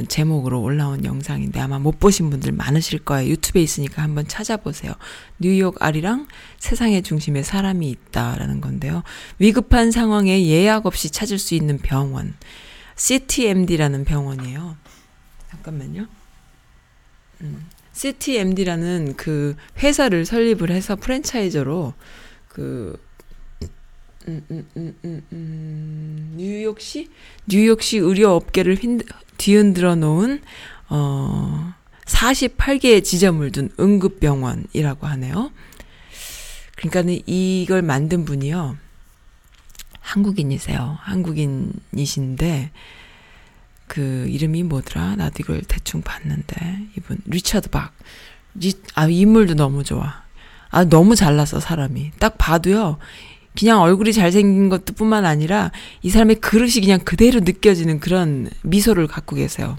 [0.09, 3.31] 제목으로 올라온 영상인데 아마 못 보신 분들 많으실 거예요.
[3.31, 4.93] 유튜브에 있으니까 한번 찾아보세요.
[5.39, 6.29] 뉴욕 아리랑
[6.59, 9.03] 세상의 중심에 사람이 있다라는 건데요.
[9.39, 12.35] 위급한 상황에 예약 없이 찾을 수 있는 병원.
[12.97, 14.77] CTMD라는 병원이에요.
[15.51, 16.07] 잠깐만요.
[17.41, 17.67] 음.
[17.93, 21.95] CTMD라는 그 회사를 설립을 해서 프랜차이저로
[22.49, 22.99] 그
[24.29, 27.09] 음, 음, 음, 음, 음, 뉴욕시
[27.47, 29.03] 뉴욕시 의료 업계를 휜,
[29.41, 30.43] 뒤흔들어 놓은
[30.91, 31.73] 어
[32.05, 35.51] 48개의 지점을 둔 응급병원이라고 하네요.
[36.77, 38.77] 그러니까는 이걸 만든 분이요.
[40.01, 40.99] 한국인이세요.
[41.01, 42.71] 한국인이신데
[43.87, 45.17] 그 이름이 뭐더라?
[45.17, 47.95] 나도 이걸 대충 봤는데 이분 리처드 박.
[48.55, 50.23] 리, 아 인물도 너무 좋아.
[50.69, 52.13] 아 너무 잘났어 사람이.
[52.19, 52.99] 딱 봐도요.
[53.59, 55.71] 그냥 얼굴이 잘생긴 것도 뿐만 아니라
[56.03, 59.77] 이 사람의 그릇이 그냥 그대로 느껴지는 그런 미소를 갖고 계세요.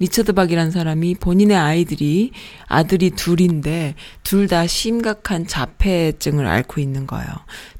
[0.00, 2.32] 리처드 박이라는 사람이 본인의 아이들이
[2.66, 7.28] 아들이 둘인데 둘 다 심각한 자폐증을 앓고 있는 거예요.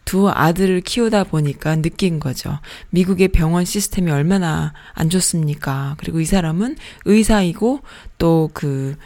[0.04, 2.58] 두 아들을 키우다 보니까 느낀 거죠.
[2.90, 5.96] 미국의 병원 시스템이 얼마나 안 좋습니까?
[5.98, 7.80] 그리고 이 사람은 의사이고
[8.18, 8.96] 또그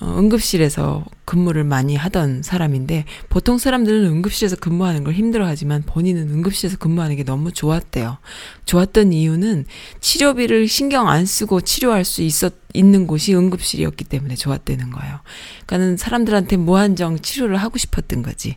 [0.00, 7.16] 어, 응급실에서 근무를 많이 하던 사람인데 보통 사람들은 응급실에서 근무하는 걸 힘들어하지만 본인은 응급실에서 근무하는
[7.16, 8.18] 게 너무 좋았대요.
[8.66, 9.64] 좋았던 이유는
[10.00, 15.20] 치료비를 신경 안 쓰고 치료할 수 있었 있는 곳이 응급실이었기 때문에 좋았다는 거예요.
[15.64, 18.56] 그러니까는 사람들한테 무한정 치료를 하고 싶었던 거지.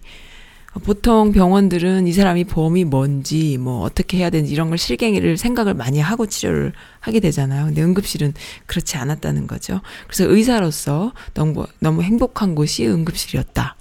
[0.84, 6.00] 보통 병원들은 이 사람이 보험이 뭔지 뭐 어떻게 해야 되는지 이런 걸 실갱이를 생각을 많이
[6.00, 7.66] 하고 치료를 하게 되잖아요.
[7.66, 8.34] 근데 응급실은
[8.68, 9.82] 그렇지 않았다는 거죠.
[10.08, 13.76] 그래서 의사로서 너무 너무 행복한 곳이 응급실이었다.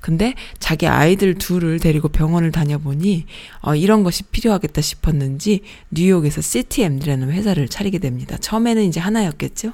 [0.00, 3.24] 근데 자기 아이들 둘을 데리고 병원을 다녀보니
[3.62, 8.36] 어, 이런 것이 필요하겠다 싶었는지 뉴욕에서 CTM이라는 회사를 차리게 됩니다.
[8.36, 9.72] 처음에는 이제 하나였겠죠.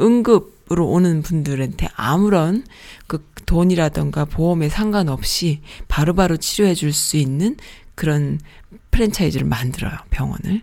[0.00, 2.64] 응급으로 오는 분들한테 아무런
[3.06, 7.56] 그 돈이라던가 보험에 상관없이 바로바로 치료해 줄 수 있는
[7.96, 8.38] 그런
[8.92, 10.62] 프랜차이즈를 만들어요, 병원을.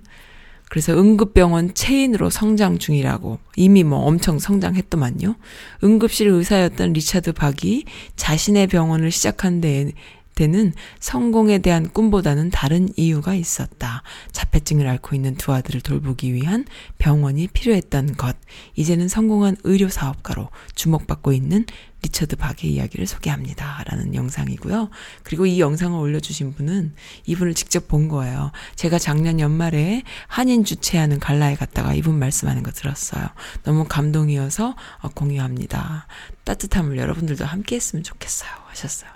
[0.70, 5.36] 그래서 응급병원 체인으로 성장 중이라고 이미 뭐 엄청 성장했더만요.
[5.84, 7.84] 응급실 의사였던 리차드 박이
[8.16, 9.92] 자신의 병원을 시작한 데
[10.38, 14.04] 때는 성공에 대한 꿈보다는 다른 이유가 있었다.
[14.32, 16.66] 자폐증을 앓고 있는 두 아들을 돌보기 위한
[17.00, 18.38] 병원이 필요했던 것.
[18.76, 21.66] 이제는 성공한 의료 사업가로 주목받고 있는
[22.04, 23.84] 리처드 박의 이야기를 소개합니다.
[23.88, 24.90] 라는 영상이고요.
[25.24, 26.94] 그리고 이 영상을 올려주신 분은
[27.26, 28.52] 이분을 직접 본 거예요.
[28.76, 33.28] 제가 작년 연말에 한인 주최하는 갈라에 갔다가 이분 말씀하는 거 들었어요.
[33.64, 36.08] 너무 감동이어서 어, 공유합니다.
[36.44, 38.50] 따뜻함을 여러분들도 함께 했으면 좋겠어요.
[38.68, 39.10] 하셨어요.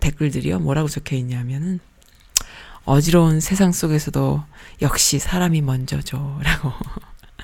[0.00, 0.60] 댓글들이요.
[0.60, 1.80] 뭐라고 적혀 있냐면은
[2.84, 4.42] 어지러운 세상 속에서도
[4.82, 6.40] 역시 사람이 먼저죠.
[6.44, 6.72] 라고.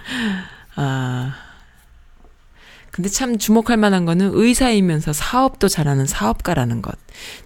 [0.76, 1.45] 아.
[2.96, 6.96] 근데 참 주목할 만한 거는 의사이면서 사업도 잘하는 사업가라는 것.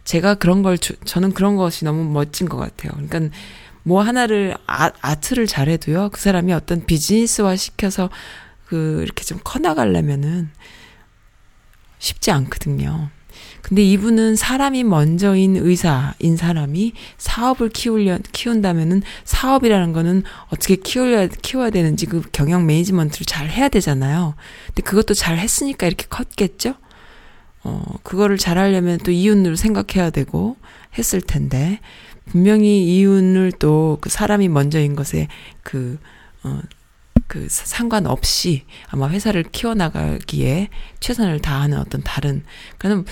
[0.04, 2.92] 제가 그런 걸, 주, 저는 그런 것이 너무 멋진 것 같아요.
[2.92, 3.36] 그러니까
[3.82, 6.10] 뭐 하나를, 아, 아트를 잘해도요.
[6.12, 8.10] 그 사람이 어떤 비즈니스화 시켜서
[8.66, 10.50] 그, 이렇게 좀 커 나가려면은
[11.98, 13.10] 쉽지 않거든요.
[13.62, 22.06] 근데 이분은 사람이 먼저인 의사인 사람이 사업을 키우려, 키운다면은 사업이라는 거는 어떻게 키워야, 키워야 되는지
[22.06, 24.34] 그 경영 매니지먼트를 잘 해야 되잖아요.
[24.66, 26.74] 근데 그것도 잘 했으니까 이렇게 컸겠죠?
[27.62, 30.56] 어, 그거를 잘 하려면 또 이윤을 생각해야 되고
[30.98, 31.80] 했을 텐데,
[32.26, 35.28] 분명히 이윤을 또 그 사람이 먼저인 것에
[35.62, 35.98] 그,
[36.42, 36.60] 어,
[37.26, 40.68] 그 상관없이 아마 회사를 키워나가기에
[41.00, 42.42] 최선을 다하는 어떤 다른,
[42.78, 43.10] 그러니까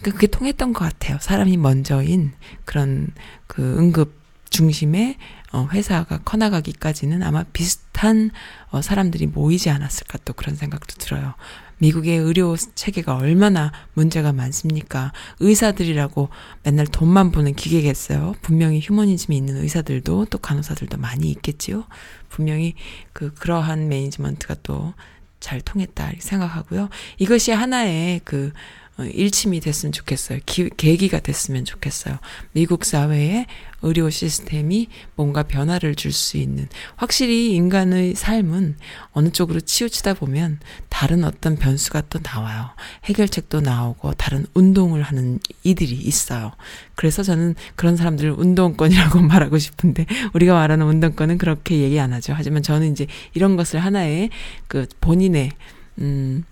[0.00, 1.18] 그러니까 그게 통했던 것 같아요.
[1.20, 2.32] 사람이 먼저인
[2.64, 3.08] 그런
[3.46, 5.16] 그 응급 중심의
[5.52, 8.30] 어, 회사가 커나가기까지는 아마 비슷한
[8.70, 11.34] 어, 사람들이 모이지 않았을까 또 그런 생각도 들어요.
[11.78, 15.12] 미국의 의료 체계가 얼마나 문제가 많습니까?
[15.40, 16.28] 의사들이라고
[16.62, 18.36] 맨날 돈만 보는 기계겠어요.
[18.40, 21.84] 분명히 휴머니즘이 있는 의사들도 또 간호사들도 많이 있겠지요.
[22.28, 22.74] 분명히
[23.12, 24.94] 그 그러한 매니지먼트가 또
[25.42, 26.88] 잘 통했다 생각하고요.
[27.18, 30.40] 이것이 하나의 그 어, 일침이 됐으면 좋겠어요.
[30.46, 32.18] 기, 계기가 됐으면 좋겠어요.
[32.52, 33.46] 미국 사회에
[33.82, 38.76] 의료 시스템이 뭔가 변화를 줄 수 있는 확실히 인간의 삶은
[39.12, 42.68] 어느 쪽으로 치우치다 보면 다른 어떤 변수가 또 나와요.
[43.04, 46.52] 해결책도 나오고 다른 운동을 하는 이들이 있어요.
[46.94, 52.34] 그래서 저는 그런 사람들을 운동권이라고 말하고 싶은데 우리가 말하는 운동권은 그렇게 얘기 안 하죠.
[52.36, 54.30] 하지만 저는 이제 이런 것을 하나의
[54.68, 55.50] 그 본인의
[55.98, 56.44] 음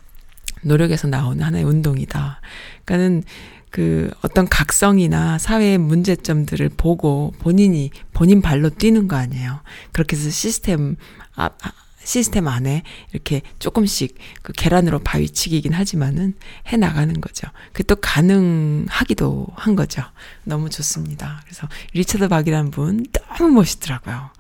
[0.63, 2.41] 노력에서 나오는 하나의 운동이다.
[2.85, 3.23] 그러니까는
[3.71, 9.61] 그 어떤 각성이나 사회의 문제점들을 보고 본인이 본인 발로 뛰는 거 아니에요.
[9.93, 10.97] 그렇게 해서 시스템
[11.37, 12.83] 아, 아 시스템 안에
[13.13, 16.35] 이렇게 조금씩 그 계란으로 바위치기긴 하지만은
[16.69, 17.47] 해 나가는 거죠.
[17.73, 20.03] 그또 가능하기도 한 거죠.
[20.45, 21.41] 너무 좋습니다.
[21.45, 24.31] 그래서 리처드 박이란 분 너무 멋있더라고요.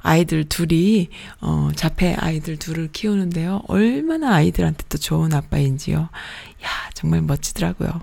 [0.00, 1.08] 아이들 둘이
[1.40, 3.62] 어 자폐 아이들 둘을 키우는데요.
[3.68, 5.98] 얼마나 아이들한테 또 좋은 아빠인지요.
[5.98, 8.00] 야, 정말 멋지더라고요.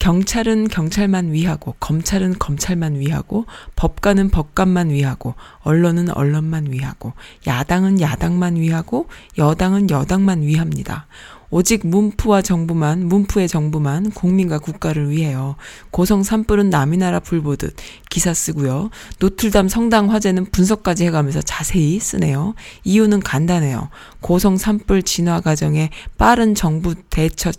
[0.00, 3.44] 경찰은 경찰만 위하고, 검찰은 검찰만 위하고,
[3.76, 7.12] 법관은 법관만 위하고, 언론은 언론만 위하고,
[7.46, 11.06] 야당은 야당만 위하고, 여당은 여당만 위합니다.
[11.50, 15.56] 오직 문프와 정부만, 문프의 정부만 국민과 국가를 위해요.
[15.90, 17.74] 고성 산불은 남이 나라 불 보듯
[18.08, 18.90] 기사 쓰고요.
[19.18, 22.54] 노틀담 성당 화재는 분석까지 해가면서 자세히 쓰네요.
[22.84, 23.88] 이유는 간단해요.
[24.20, 27.50] 고성 산불 진화 과정에 빠른 정부 대처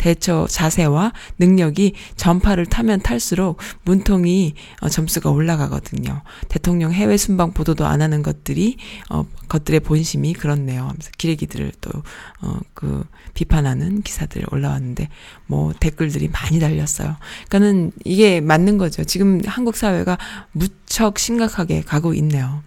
[0.00, 6.22] 대처 자세와 능력이 전파를 타면 탈수록 문통이 어, 점수가 올라가거든요.
[6.48, 8.78] 대통령 해외 순방 보도도 안 하는 것들이
[9.10, 10.82] 어 것들의 본심이 그렇네요.
[10.82, 15.08] 하면서 기레기들을 또어그 비판하는 기사들 올라왔는데
[15.46, 17.16] 뭐 댓글들이 많이 달렸어요.
[17.48, 19.04] 그러니까는 이게 맞는 거죠.
[19.04, 20.16] 지금 한국 사회가
[20.52, 22.62] 무척 심각하게 가고 있네요.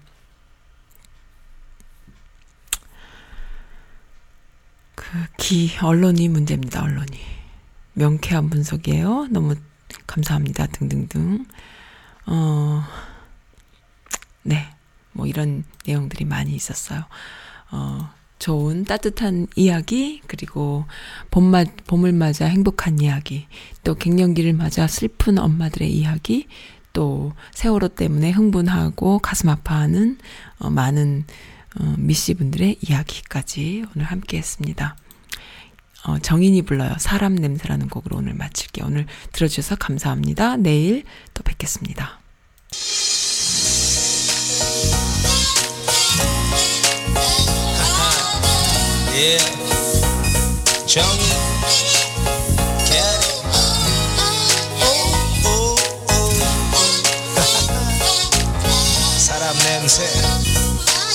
[5.37, 6.83] 기 언론이 문제입니다.
[6.83, 7.19] 언론이
[7.93, 9.27] 명쾌한 분석이에요.
[9.29, 9.55] 너무
[10.07, 10.67] 감사합니다.
[10.67, 11.45] 등등등.
[12.25, 12.83] 어,
[14.43, 14.67] 네,
[15.11, 17.03] 뭐 이런 내용들이 많이 있었어요.
[17.71, 18.09] 어,
[18.39, 20.85] 좋은 따뜻한 이야기 그리고
[21.31, 23.47] 봄맞 봄을 맞아 행복한 이야기
[23.83, 26.47] 또 갱년기를 맞아 슬픈 엄마들의 이야기
[26.91, 30.17] 또 세월호 때문에 흥분하고 가슴 아파하는
[30.59, 31.25] 어, 많은
[31.79, 34.95] 어, 미씨 분들의 이야기까지 오늘 함께 했습니다.
[36.05, 36.93] 어, 정인이 불러요.
[36.99, 38.85] 사람 냄새라는 곡으로 오늘 마칠게요.
[38.85, 40.57] 오늘 들어주셔서 감사합니다.
[40.57, 41.03] 내일
[41.33, 42.19] 또 뵙겠습니다.
[55.45, 55.75] 오.
[59.17, 60.03] 사람 냄새.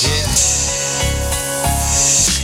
[0.03, 0.48] Yeah.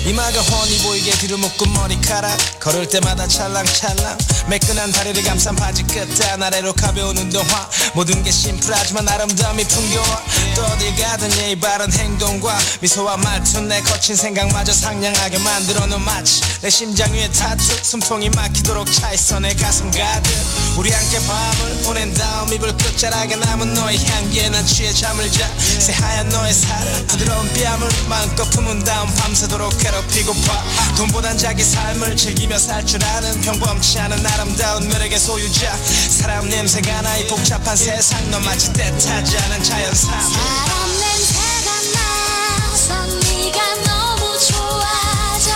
[0.05, 2.60] 이마가 훤히 보이게 뒤로 묶은 머리카락.
[2.60, 4.18] 걸을 때마다 찰랑찰랑.
[4.48, 7.68] 매끈한 다리를 감싼 바지 끝단 아래로 가벼운 운동화.
[7.94, 10.22] 모든 게 심플하지만 아름다움이 풍겨와
[10.55, 13.62] 또 어딜 가든 예의 바른 행동과 미소와 말투.
[13.62, 17.62] 내 거친 생각마저 상냥하게 만들어 놓은 마치 내 심장 위에 타투.
[17.82, 20.31] 숨통이 막히도록 차있어 내 가슴 가득.
[20.76, 25.48] 우리 함께 밤을 보낸 다음 이불 끝자락에 남은 너의 향기에 난 취해 잠을 자.
[25.59, 30.64] 새하얀 너의 살을 부드러운 뺨을 마음껏 품은 다음 밤새도록 괴롭히고파.
[30.96, 35.74] 돈보단 자기 삶을 즐기며 살 줄 아는 평범치 않은 아름다운 매력의 소유자.
[36.10, 43.74] 사람 냄새가 나 이 복잡한 세상 넌 마치 때타지 않은 자연산 사람 냄새가 나서 네가
[43.86, 45.50] 너무 좋아져.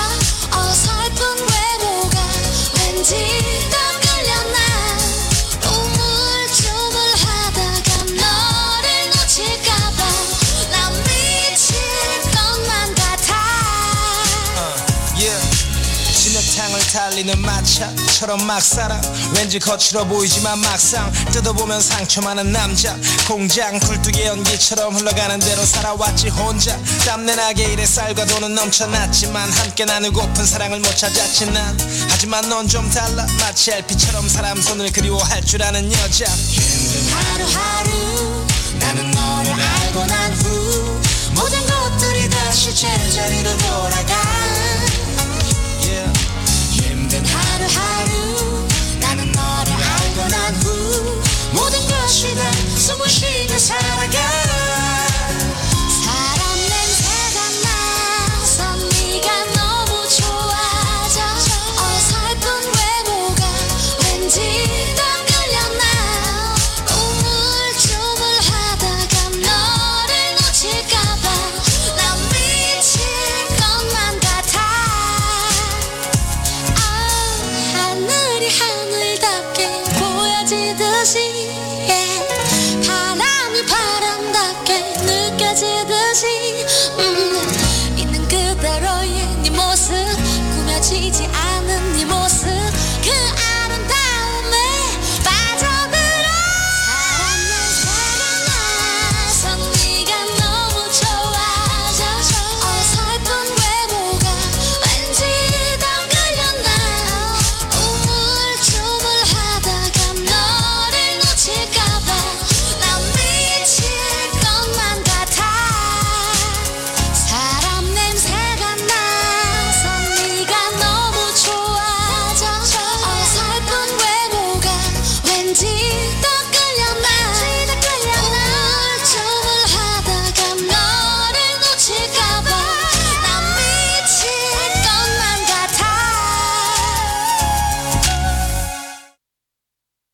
[0.57, 2.19] 어설픈 외모가
[2.79, 3.15] 왠지
[17.19, 19.01] 달리는 마차처럼 막 살아.
[19.35, 22.97] 왠지 거칠어 보이지만 막상 뜯어보면 상처 많은 남자.
[23.27, 26.79] 공장 굴뚝의 연기처럼 흘러가는 대로 살아왔지 혼자.
[27.07, 31.77] 땀내나게 일에 쌀과 돈은 넘쳐났지만 함께 나누고픈 사랑을 못 찾았지 난
[32.09, 33.27] 하지만 넌 좀 달라.
[33.41, 36.25] 마치 LP처럼 사람 손을 그리워할 줄 아는 여자.
[37.11, 38.47] 하루하루
[38.79, 41.01] 나는 너를 알고 난 후
[41.35, 44.05] 모든 것들이 다시 제자리로 돌아
[47.75, 48.67] 하루.
[49.01, 51.23] 나는 너를 알고 난 후
[51.53, 52.43] 모든 것이 다
[52.77, 54.48] 숨을 쉬며 살아가.